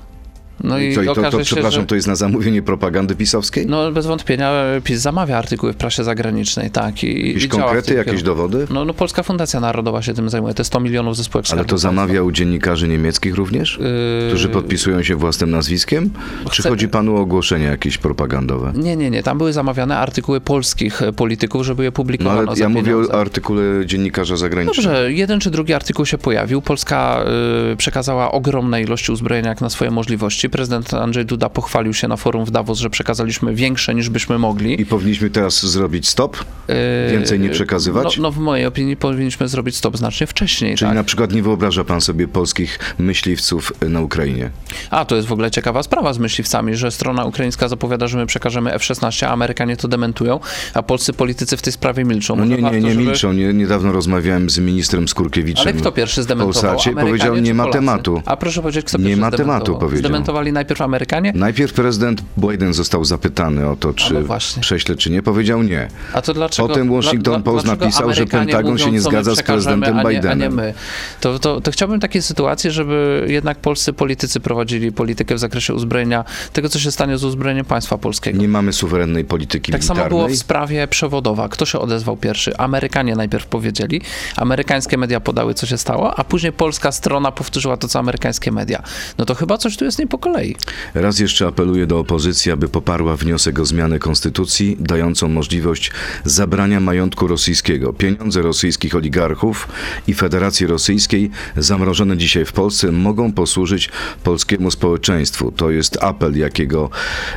No 0.64 0.78
i, 0.78 0.94
co, 0.94 1.02
i 1.02 1.06
to, 1.06 1.12
okaże 1.12 1.30
to, 1.30 1.38
się, 1.38 1.44
przepraszam, 1.44 1.80
że... 1.80 1.86
to 1.86 1.94
jest 1.94 2.06
na 2.06 2.16
zamówienie 2.16 2.62
propagandy 2.62 3.14
pisowskiej? 3.14 3.66
No 3.66 3.92
bez 3.92 4.06
wątpienia 4.06 4.52
PiS 4.84 5.00
zamawia 5.00 5.38
artykuły 5.38 5.72
w 5.72 5.76
prasie 5.76 6.04
zagranicznej, 6.04 6.70
tak. 6.70 7.04
I, 7.04 7.28
Jakieś 7.28 7.44
i 7.44 7.48
konkrety, 7.48 7.94
jakieś 7.94 8.22
kierunku. 8.22 8.26
dowody? 8.26 8.66
No, 8.70 8.84
no 8.84 8.94
Polska 8.94 9.22
Fundacja 9.22 9.60
Narodowa 9.60 10.02
się 10.02 10.14
tym 10.14 10.30
zajmuje, 10.30 10.54
te 10.54 10.64
100 10.64 10.80
milionów 10.80 11.16
ze 11.16 11.24
spółek 11.24 11.46
Ale 11.50 11.64
to 11.64 11.78
zamawia 11.78 12.22
u 12.22 12.32
dziennikarzy 12.32 12.88
niemieckich 12.88 13.34
również? 13.34 13.78
Yy, 13.80 14.28
Którzy 14.28 14.48
podpisują 14.48 15.02
się 15.02 15.16
własnym 15.16 15.50
nazwiskiem? 15.50 16.10
Czy 16.50 16.62
Chcę- 16.62 16.68
chodzi 16.68 16.88
panu 16.88 17.16
o 17.16 17.20
ogłoszenia 17.20 17.70
jakieś 17.70 17.98
propagandowe? 17.98 18.72
Nie, 18.76 18.96
nie, 18.96 19.10
nie. 19.10 19.22
Tam 19.22 19.38
były 19.38 19.52
zamawiane 19.52 19.98
artykuły 19.98 20.40
polskich 20.40 21.02
e, 21.02 21.12
polityków, 21.12 21.62
żeby 21.64 21.82
je 21.82 21.88
No 21.88 21.92
publikowano 21.92 22.38
ale 22.38 22.56
za 22.56 22.62
ja 22.62 22.68
mówię 22.68 22.96
o 22.96 23.20
artykule 23.20 23.86
dziennikarza 23.86 24.36
zagranicznego. 24.36 24.88
Dobrze, 24.88 25.12
jeden 25.12 25.40
czy 25.40 25.50
drugi 25.50 25.74
artykuł 25.74 26.06
się 26.06 26.18
pojawił. 26.18 26.62
Polska 26.62 27.24
y, 27.72 27.76
przekazała 27.76 28.32
ogromne 28.32 28.82
ilości 28.82 29.12
uzbrojenia 29.12 29.48
jak 29.48 29.60
na 29.60 29.70
swoje 29.70 29.90
możliwości. 29.90 30.47
Prezydent 30.48 30.94
Andrzej 30.94 31.26
Duda 31.26 31.48
pochwalił 31.48 31.94
się 31.94 32.08
na 32.08 32.16
forum 32.16 32.44
w 32.44 32.50
Davos, 32.50 32.78
że 32.78 32.90
przekazaliśmy 32.90 33.54
większe 33.54 33.94
niż 33.94 34.08
byśmy 34.08 34.38
mogli. 34.38 34.80
I 34.80 34.86
powinniśmy 34.86 35.30
teraz 35.30 35.66
zrobić 35.66 36.08
stop? 36.08 36.36
Y, 36.70 37.12
Więcej 37.12 37.40
nie 37.40 37.48
przekazywać? 37.50 38.16
No, 38.16 38.22
no 38.22 38.32
w 38.32 38.38
mojej 38.38 38.66
opinii 38.66 38.96
powinniśmy 38.96 39.48
zrobić 39.48 39.76
stop 39.76 39.96
znacznie 39.96 40.26
wcześniej. 40.26 40.76
Czyli 40.76 40.88
tak? 40.88 40.96
na 40.96 41.04
przykład 41.04 41.32
nie 41.32 41.42
wyobraża 41.42 41.84
pan 41.84 42.00
sobie 42.00 42.28
polskich 42.28 42.78
myśliwców 42.98 43.72
na 43.88 44.00
Ukrainie? 44.00 44.50
A, 44.90 45.04
to 45.04 45.16
jest 45.16 45.28
w 45.28 45.32
ogóle 45.32 45.50
ciekawa 45.50 45.82
sprawa 45.82 46.12
z 46.12 46.18
myśliwcami, 46.18 46.74
że 46.76 46.90
strona 46.90 47.24
ukraińska 47.24 47.68
zapowiada, 47.68 48.08
że 48.08 48.18
my 48.18 48.26
przekażemy 48.26 48.72
F-16, 48.72 49.26
a 49.26 49.30
Amerykanie 49.30 49.76
to 49.76 49.88
dementują, 49.88 50.40
a 50.74 50.82
polscy 50.82 51.12
politycy 51.12 51.56
w 51.56 51.62
tej 51.62 51.72
sprawie 51.72 52.04
milczą. 52.04 52.36
No 52.36 52.44
Może 52.44 52.56
nie, 52.56 52.62
warto, 52.62 52.76
nie, 52.78 52.82
nie 52.82 52.90
żeby- 52.90 53.02
milczą. 53.04 53.32
Nie, 53.32 53.52
niedawno 53.52 53.92
rozmawiałem 53.92 54.50
z 54.50 54.58
ministrem 54.58 55.08
Skurkiewiczem. 55.08 55.62
Ale 55.68 55.72
kto 55.72 55.92
pierwszy 55.92 56.22
zdementował? 56.22 56.72
Polsacie 56.72 56.96
powiedział, 56.96 57.36
nie 57.36 57.54
ma 57.54 57.70
tematu. 57.70 58.22
A 58.26 58.36
proszę 58.36 58.62
powiedzieć, 58.62 58.84
kto 58.86 58.98
Nie 58.98 59.04
pierwszy 59.04 59.20
ma 59.20 59.30
tematu, 59.30 59.78
zdementował? 59.94 60.37
Najpierw 60.52 60.80
Amerykanie? 60.80 61.32
Najpierw 61.34 61.72
prezydent 61.72 62.22
Biden 62.36 62.74
został 62.74 63.04
zapytany 63.04 63.68
o 63.68 63.76
to, 63.76 63.94
czy 63.94 64.14
no 64.14 64.20
prześle, 64.60 64.96
czy 64.96 65.10
nie. 65.10 65.22
Powiedział 65.22 65.62
nie. 65.62 65.88
A 66.12 66.22
to 66.22 66.34
dlaczego? 66.34 66.68
Potem 66.68 66.90
Washington 66.90 67.42
Post 67.42 67.66
napisał, 67.66 68.12
że 68.14 68.26
Pentagon 68.26 68.78
się 68.78 68.84
mówią, 68.84 68.92
nie 68.94 69.00
co 69.00 69.10
my 69.10 69.12
zgadza 69.12 69.34
z 69.34 69.42
prezydentem 69.42 69.98
a 69.98 70.02
nie, 70.02 70.08
a 70.08 70.12
nie 70.12 70.16
Bidenem? 70.16 70.54
my. 70.54 70.74
To, 71.20 71.38
to, 71.38 71.60
to 71.60 71.70
chciałbym 71.70 72.00
takiej 72.00 72.22
sytuacji, 72.22 72.70
żeby 72.70 73.26
jednak 73.28 73.58
polscy 73.58 73.92
politycy 73.92 74.40
prowadzili 74.40 74.92
politykę 74.92 75.34
w 75.34 75.38
zakresie 75.38 75.74
uzbrojenia, 75.74 76.24
tego 76.52 76.68
co 76.68 76.78
się 76.78 76.90
stanie 76.90 77.18
z 77.18 77.24
uzbrojeniem 77.24 77.64
państwa 77.64 77.98
polskiego. 77.98 78.38
Nie 78.38 78.48
mamy 78.48 78.72
suwerennej 78.72 79.24
polityki 79.24 79.72
Tak 79.72 79.84
samo 79.84 79.94
militarnej. 80.00 80.18
było 80.26 80.34
w 80.34 80.38
sprawie 80.38 80.88
przewodowa. 80.88 81.48
Kto 81.48 81.66
się 81.66 81.78
odezwał 81.78 82.16
pierwszy? 82.16 82.56
Amerykanie 82.56 83.16
najpierw 83.16 83.46
powiedzieli, 83.46 84.00
amerykańskie 84.36 84.98
media 84.98 85.20
podały, 85.20 85.54
co 85.54 85.66
się 85.66 85.78
stało, 85.78 86.18
a 86.18 86.24
później 86.24 86.52
polska 86.52 86.92
strona 86.92 87.32
powtórzyła 87.32 87.76
to, 87.76 87.88
co 87.88 87.98
amerykańskie 87.98 88.52
media. 88.52 88.82
No 89.18 89.24
to 89.24 89.34
chyba 89.34 89.58
coś 89.58 89.76
tu 89.76 89.84
jest 89.84 89.98
nie 89.98 90.06
po 90.06 90.18
kolei. 90.28 90.56
Raz 90.94 91.18
jeszcze 91.18 91.46
apeluję 91.46 91.86
do 91.86 91.98
opozycji, 91.98 92.52
aby 92.52 92.68
poparła 92.68 93.16
wniosek 93.16 93.58
o 93.58 93.64
zmianę 93.64 93.98
konstytucji, 93.98 94.76
dającą 94.80 95.28
możliwość 95.28 95.90
zabrania 96.24 96.80
majątku 96.80 97.26
rosyjskiego. 97.26 97.92
Pieniądze 97.92 98.42
rosyjskich 98.42 98.94
oligarchów 98.94 99.68
i 100.08 100.14
Federacji 100.14 100.66
Rosyjskiej 100.66 101.30
zamrożone 101.56 102.16
dzisiaj 102.16 102.44
w 102.44 102.52
Polsce 102.52 102.92
mogą 102.92 103.32
posłużyć 103.32 103.90
polskiemu 104.24 104.70
społeczeństwu. 104.70 105.52
To 105.52 105.70
jest 105.70 105.98
apel, 106.02 106.38
jakiego, 106.38 106.90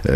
e, 0.06 0.12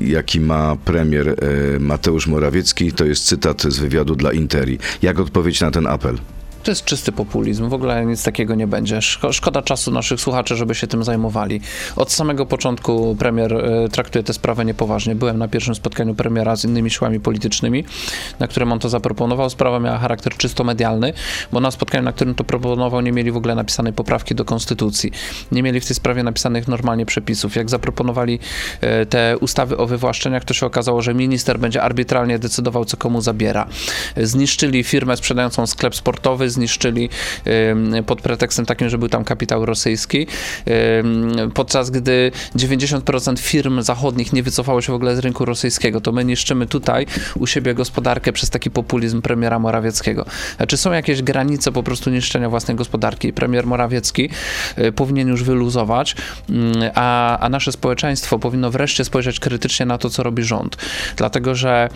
jaki 0.00 0.40
ma 0.40 0.76
premier 0.84 1.28
e, 1.28 1.34
Mateusz 1.78 2.26
Morawiecki. 2.26 2.92
To 2.92 3.04
jest 3.04 3.24
cytat 3.24 3.62
z 3.62 3.78
wywiadu 3.78 4.16
dla 4.16 4.32
Interi. 4.32 4.78
Jak 5.02 5.18
odpowiedź 5.20 5.60
na 5.60 5.70
ten 5.70 5.86
apel? 5.86 6.18
To 6.62 6.70
jest 6.70 6.84
czysty 6.84 7.12
populizm, 7.12 7.68
w 7.68 7.74
ogóle 7.74 8.06
nic 8.06 8.22
takiego 8.22 8.54
nie 8.54 8.66
będzie. 8.66 8.98
Szko- 8.98 9.32
szkoda 9.32 9.62
czasu 9.62 9.90
naszych 9.90 10.20
słuchaczy, 10.20 10.56
żeby 10.56 10.74
się 10.74 10.86
tym 10.86 11.04
zajmowali. 11.04 11.60
Od 11.96 12.12
samego 12.12 12.46
początku 12.46 13.16
premier 13.18 13.52
e, 13.54 13.88
traktuje 13.88 14.22
tę 14.22 14.32
sprawę 14.32 14.64
niepoważnie. 14.64 15.14
Byłem 15.14 15.38
na 15.38 15.48
pierwszym 15.48 15.74
spotkaniu 15.74 16.14
premiera 16.14 16.56
z 16.56 16.64
innymi 16.64 16.90
siłami 16.90 17.20
politycznymi, 17.20 17.84
na 18.38 18.48
którym 18.48 18.72
on 18.72 18.78
to 18.78 18.88
zaproponował. 18.88 19.50
Sprawa 19.50 19.80
miała 19.80 19.98
charakter 19.98 20.36
czysto 20.36 20.64
medialny, 20.64 21.12
bo 21.52 21.60
na 21.60 21.70
spotkaniu, 21.70 22.04
na 22.04 22.12
którym 22.12 22.34
to 22.34 22.44
proponował, 22.44 23.00
nie 23.00 23.12
mieli 23.12 23.30
w 23.32 23.36
ogóle 23.36 23.54
napisanej 23.54 23.92
poprawki 23.92 24.34
do 24.34 24.44
konstytucji. 24.44 25.12
Nie 25.52 25.62
mieli 25.62 25.80
w 25.80 25.86
tej 25.86 25.96
sprawie 25.96 26.22
napisanych 26.22 26.68
normalnie 26.68 27.06
przepisów. 27.06 27.56
Jak 27.56 27.70
zaproponowali 27.70 28.38
e, 28.80 29.06
te 29.06 29.38
ustawy 29.40 29.76
o 29.76 29.86
wywłaszczeniach, 29.86 30.44
to 30.44 30.54
się 30.54 30.66
okazało, 30.66 31.02
że 31.02 31.14
minister 31.14 31.58
będzie 31.58 31.82
arbitralnie 31.82 32.38
decydował, 32.38 32.84
co 32.84 32.96
komu 32.96 33.20
zabiera. 33.20 33.68
Zniszczyli 34.16 34.84
firmę 34.84 35.16
sprzedającą 35.16 35.66
sklep 35.66 35.94
sportowy, 35.94 36.47
zniszczyli 36.50 37.08
pod 38.06 38.22
pretekstem 38.22 38.66
takim, 38.66 38.88
że 38.88 38.98
był 38.98 39.08
tam 39.08 39.24
kapitał 39.24 39.66
rosyjski, 39.66 40.26
podczas 41.54 41.90
gdy 41.90 42.32
90% 42.56 43.38
firm 43.38 43.82
zachodnich 43.82 44.32
nie 44.32 44.42
wycofało 44.42 44.82
się 44.82 44.92
w 44.92 44.96
ogóle 44.96 45.16
z 45.16 45.18
rynku 45.18 45.44
rosyjskiego, 45.44 46.00
to 46.00 46.12
my 46.12 46.24
niszczymy 46.24 46.66
tutaj 46.66 47.06
u 47.34 47.46
siebie 47.46 47.74
gospodarkę 47.74 48.32
przez 48.32 48.50
taki 48.50 48.70
populizm 48.70 49.22
premiera 49.22 49.58
Morawieckiego. 49.58 50.24
Czy 50.68 50.76
są 50.76 50.92
jakieś 50.92 51.22
granice 51.22 51.72
po 51.72 51.82
prostu 51.82 52.10
niszczenia 52.10 52.48
własnej 52.48 52.76
gospodarki? 52.76 53.32
Premier 53.32 53.66
Morawiecki 53.66 54.30
y, 54.78 54.92
powinien 54.92 55.28
już 55.28 55.42
wyluzować, 55.44 56.16
mm, 56.50 56.90
a, 56.94 57.38
a 57.38 57.48
nasze 57.48 57.72
społeczeństwo 57.72 58.38
powinno 58.38 58.70
wreszcie 58.70 59.04
spojrzeć 59.04 59.40
krytycznie 59.40 59.86
na 59.86 59.98
to, 59.98 60.10
co 60.10 60.22
robi 60.22 60.42
rząd. 60.42 60.76
Dlatego, 61.16 61.54
że 61.54 61.88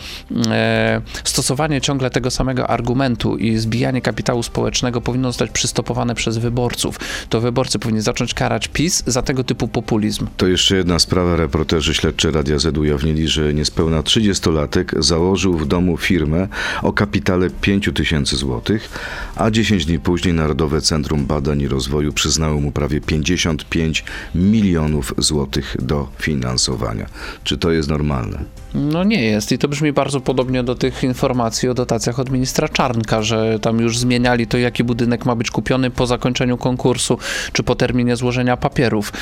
e, 0.47 1.01
stosowanie 1.23 1.81
ciągle 1.81 2.09
tego 2.09 2.31
samego 2.31 2.69
argumentu 2.69 3.37
i 3.37 3.57
zbijanie 3.57 4.01
kapitału 4.01 4.42
społecznego 4.43 5.01
powinno 5.01 5.29
zostać 5.29 5.51
przystopowane 5.51 6.15
przez 6.15 6.37
wyborców. 6.37 6.99
To 7.29 7.41
wyborcy 7.41 7.79
powinni 7.79 8.01
zacząć 8.01 8.33
karać 8.33 8.67
PiS 8.67 9.03
za 9.07 9.21
tego 9.21 9.43
typu 9.43 9.67
populizm. 9.67 10.27
To 10.37 10.47
jeszcze 10.47 10.75
jedna 10.75 10.99
sprawa. 10.99 11.35
Reporterzy 11.35 11.93
śledczy 11.93 12.31
Radia 12.31 12.59
Z 12.59 12.77
ujawnili, 12.77 13.27
że 13.27 13.53
niespełna 13.53 14.01
30-latek 14.01 15.01
założył 15.01 15.57
w 15.57 15.65
domu 15.65 15.97
firmę 15.97 16.47
o 16.81 16.93
kapitale 16.93 17.49
5 17.49 17.89
tysięcy 17.93 18.35
złotych, 18.35 18.89
a 19.35 19.51
10 19.51 19.85
dni 19.85 19.99
później 19.99 20.33
Narodowe 20.33 20.81
Centrum 20.81 21.25
Badań 21.25 21.61
i 21.61 21.67
Rozwoju 21.67 22.13
przyznało 22.13 22.61
mu 22.61 22.71
prawie 22.71 23.01
55 23.01 24.03
milionów 24.35 25.13
złotych 25.17 25.75
do 25.79 26.07
finansowania. 26.19 27.05
Czy 27.43 27.57
to 27.57 27.71
jest 27.71 27.89
normalne? 27.89 28.43
No 28.73 29.03
nie 29.03 29.25
jest 29.25 29.51
i 29.51 29.57
to 29.57 29.67
brzmi 29.67 29.93
bardzo 29.93 30.21
podobnie 30.21 30.63
do 30.63 30.75
tych 30.75 31.03
informacji 31.03 31.69
o 31.69 31.73
dotacjach 31.73 32.19
od 32.19 32.29
ministra 32.29 32.69
Czarnka, 32.69 33.21
że 33.21 33.59
tam 33.59 33.79
już 33.79 33.97
zmieniali 34.33 34.47
to, 34.47 34.57
jaki 34.57 34.83
budynek 34.83 35.25
ma 35.25 35.35
być 35.35 35.51
kupiony 35.51 35.89
po 35.89 36.07
zakończeniu 36.07 36.57
konkursu, 36.57 37.17
czy 37.53 37.63
po 37.63 37.75
terminie 37.75 38.15
złożenia 38.15 38.57
papierów. 38.57 39.13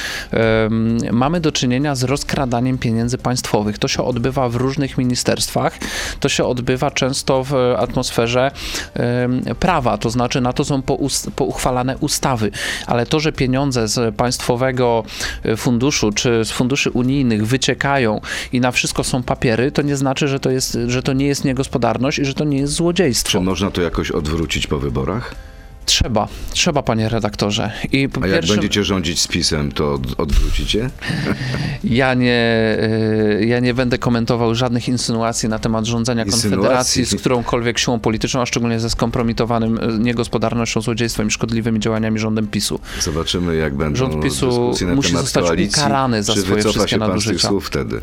Mamy 1.11 1.39
do 1.39 1.51
czynienia 1.51 1.95
z 1.95 2.03
rozkradaniem 2.03 2.77
pieniędzy 2.77 3.17
państwowych. 3.17 3.77
To 3.77 3.87
się 3.87 4.03
odbywa 4.03 4.49
w 4.49 4.55
różnych 4.55 4.97
ministerstwach, 4.97 5.77
to 6.19 6.29
się 6.29 6.45
odbywa 6.45 6.91
często 6.91 7.43
w 7.43 7.53
atmosferze 7.77 8.51
prawa, 9.59 9.97
to 9.97 10.09
znaczy 10.09 10.41
na 10.41 10.53
to 10.53 10.65
są 10.65 10.81
pouchwalane 11.35 11.97
ustawy, 11.97 12.51
ale 12.87 13.05
to, 13.05 13.19
że 13.19 13.31
pieniądze 13.31 13.87
z 13.87 14.15
państwowego 14.15 15.03
e, 15.43 15.57
funduszu, 15.57 16.11
czy 16.11 16.45
z 16.45 16.51
funduszy 16.51 16.91
unijnych 16.91 17.47
wyciekają 17.47 18.21
i 18.53 18.59
na 18.59 18.71
wszystko 18.71 19.03
są 19.03 19.23
papiery, 19.23 19.71
to 19.71 19.81
nie 19.81 19.97
znaczy, 19.97 20.27
że 20.27 20.39
to, 20.39 20.51
jest, 20.51 20.77
że 20.87 21.03
to 21.03 21.13
nie 21.13 21.25
jest 21.27 21.45
niegospodarność 21.45 22.19
i 22.19 22.25
że 22.25 22.33
to 22.33 22.43
nie 22.43 22.57
jest 22.57 22.73
złodziejstwo. 22.73 23.31
Czy 23.31 23.39
można 23.39 23.71
to 23.71 23.81
jakoś 23.81 24.11
odwrócić 24.11 24.67
po 24.67 24.79
wyborach? 24.79 25.00
Trzeba, 25.85 26.27
trzeba, 26.51 26.83
panie 26.83 27.09
redaktorze. 27.09 27.71
I 27.91 28.07
A 28.21 28.27
jak 28.27 28.45
będziecie 28.45 28.83
rządzić 28.83 29.21
z 29.21 29.27
PiSem, 29.27 29.71
to 29.71 29.93
od, 29.93 30.19
odwrócicie? 30.19 30.89
Ja 31.83 32.13
nie, 32.13 32.77
y, 33.41 33.45
ja 33.45 33.59
nie 33.59 33.73
będę 33.73 33.97
komentował 33.97 34.55
żadnych 34.55 34.87
insynuacji 34.87 35.49
na 35.49 35.59
temat 35.59 35.85
rządzenia 35.85 36.23
Insynuacji? 36.23 36.51
Konfederacji 36.51 37.05
z 37.05 37.15
którąkolwiek 37.15 37.79
siłą 37.79 37.99
polityczną, 37.99 38.41
a 38.41 38.45
szczególnie 38.45 38.79
ze 38.79 38.89
skompromitowanym 38.89 39.77
y, 39.77 39.99
niegospodarnością, 39.99 40.81
złodziejstwem 40.81 41.27
i 41.27 41.31
szkodliwymi 41.31 41.79
działaniami 41.79 42.19
rządem 42.19 42.47
PiSu. 42.47 42.79
Zobaczymy, 42.99 43.55
jak 43.55 43.75
będą 43.75 43.95
Rząd 43.99 44.23
PiSu 44.23 44.73
musi 44.95 45.11
zostać 45.17 45.45
koalicji. 45.45 45.81
ukarany 45.81 46.23
za 46.23 46.33
Czy 46.33 46.41
swoje 46.41 46.55
wycofa 46.55 46.71
wszystkie 46.73 46.89
się 46.91 46.99
pan 46.99 47.07
z 47.07 47.09
nadużycia. 47.09 47.33
tych 47.33 47.41
słów 47.41 47.67
wtedy? 47.67 48.01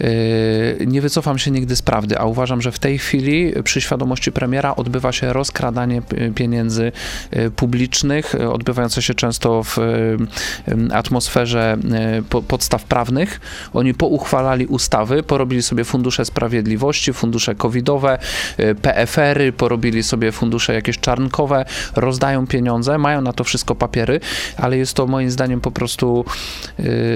Yy, 0.00 0.86
Nie 0.86 1.00
wycofam 1.00 1.38
się 1.38 1.50
nigdy 1.50 1.76
z 1.76 1.82
prawdy, 1.82 2.18
a 2.18 2.24
uważam, 2.24 2.62
że 2.62 2.72
w 2.72 2.78
tej 2.78 2.98
chwili 2.98 3.52
przy 3.64 3.80
świadomości 3.80 4.32
premiera 4.32 4.76
odbywa 4.76 5.12
się 5.12 5.32
rozkradanie 5.32 6.02
pieniędzy 6.34 6.92
yy, 7.32 7.50
publicznych, 7.50 8.34
yy, 8.38 8.52
odbywające 8.52 9.02
się 9.02 9.14
często 9.14 9.62
w 9.62 9.76
atmosferze 10.92 11.76
po- 12.30 12.42
podstaw 12.42 12.84
prawnych. 12.84 13.40
Oni 13.74 13.94
pouchwalali 13.94 14.66
ustawy, 14.66 15.22
porobili 15.22 15.62
sobie 15.62 15.84
fundusze 15.84 16.24
sprawiedliwości, 16.24 17.12
fundusze 17.12 17.54
covidowe, 17.54 18.18
PFR-y, 18.82 19.52
porobili 19.52 20.02
sobie 20.02 20.32
fundusze 20.32 20.74
jakieś 20.74 20.98
czarnkowe, 20.98 21.64
rozdają 21.96 22.46
pieniądze, 22.46 22.98
mają 22.98 23.20
na 23.20 23.32
to 23.32 23.44
wszystko 23.44 23.74
papiery, 23.74 24.20
ale 24.56 24.78
jest 24.78 24.94
to 24.94 25.06
moim 25.06 25.30
zdaniem 25.30 25.60
po 25.60 25.70
prostu, 25.70 26.24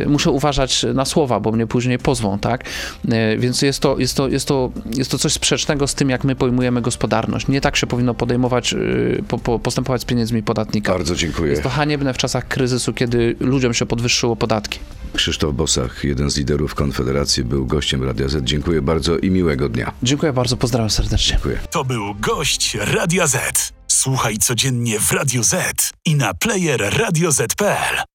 muszę 0.06 0.30
uważać 0.30 0.86
na 0.94 1.04
słowa, 1.04 1.40
bo 1.40 1.52
mnie 1.52 1.66
później 1.66 1.98
pozwą, 1.98 2.38
tak? 2.38 2.64
E, 3.08 3.36
Więc 3.38 3.62
jest 3.62 3.80
to, 3.80 3.98
jest, 3.98 4.16
to, 4.16 4.28
jest, 4.28 4.48
to, 4.48 4.72
jest 4.96 5.10
to 5.10 5.18
coś 5.18 5.32
sprzecznego 5.32 5.86
z 5.86 5.94
tym, 5.94 6.10
jak 6.10 6.24
my 6.24 6.36
pojmujemy 6.36 6.82
gospodarność. 6.82 7.48
Nie 7.48 7.60
tak 7.60 7.76
się 7.76 7.86
powinno 7.86 8.14
podejmować, 8.14 8.72
y, 8.72 9.24
po, 9.28 9.38
po, 9.38 9.58
postępować 9.58 10.02
z 10.02 10.04
pieniędzmi 10.04 10.42
podatnika. 10.42 10.92
Bardzo 10.92 11.16
dziękuję. 11.16 11.50
Jest 11.50 11.62
to 11.62 11.68
haniebne 11.68 12.14
w 12.14 12.16
czasach 12.16 12.48
kryzysu, 12.48 12.92
kiedy 12.92 13.36
ludziom 13.40 13.74
się 13.74 13.86
podwyższyło 13.86 14.36
podatki. 14.36 14.78
Krzysztof 15.14 15.54
Bosach, 15.54 16.04
jeden 16.04 16.30
z 16.30 16.36
liderów 16.36 16.74
Konfederacji, 16.74 17.44
był 17.44 17.66
gościem 17.66 18.04
Radia 18.04 18.28
Z. 18.28 18.44
Dziękuję 18.44 18.82
bardzo 18.82 19.18
i 19.18 19.30
miłego 19.30 19.68
dnia. 19.68 19.92
Dziękuję 20.02 20.32
bardzo, 20.32 20.56
pozdrawiam 20.56 20.90
serdecznie. 20.90 21.32
Dziękuję. 21.32 21.58
To 21.70 21.84
był 21.84 22.14
gość 22.14 22.76
Radia 22.80 23.26
Z. 23.26 23.72
Słuchaj 23.88 24.38
codziennie 24.38 25.00
w 25.00 25.12
Radio 25.12 25.42
Z 25.42 25.90
i 26.04 26.14
na 26.14 26.34
player 26.34 26.80
radioz.pl. 26.98 28.13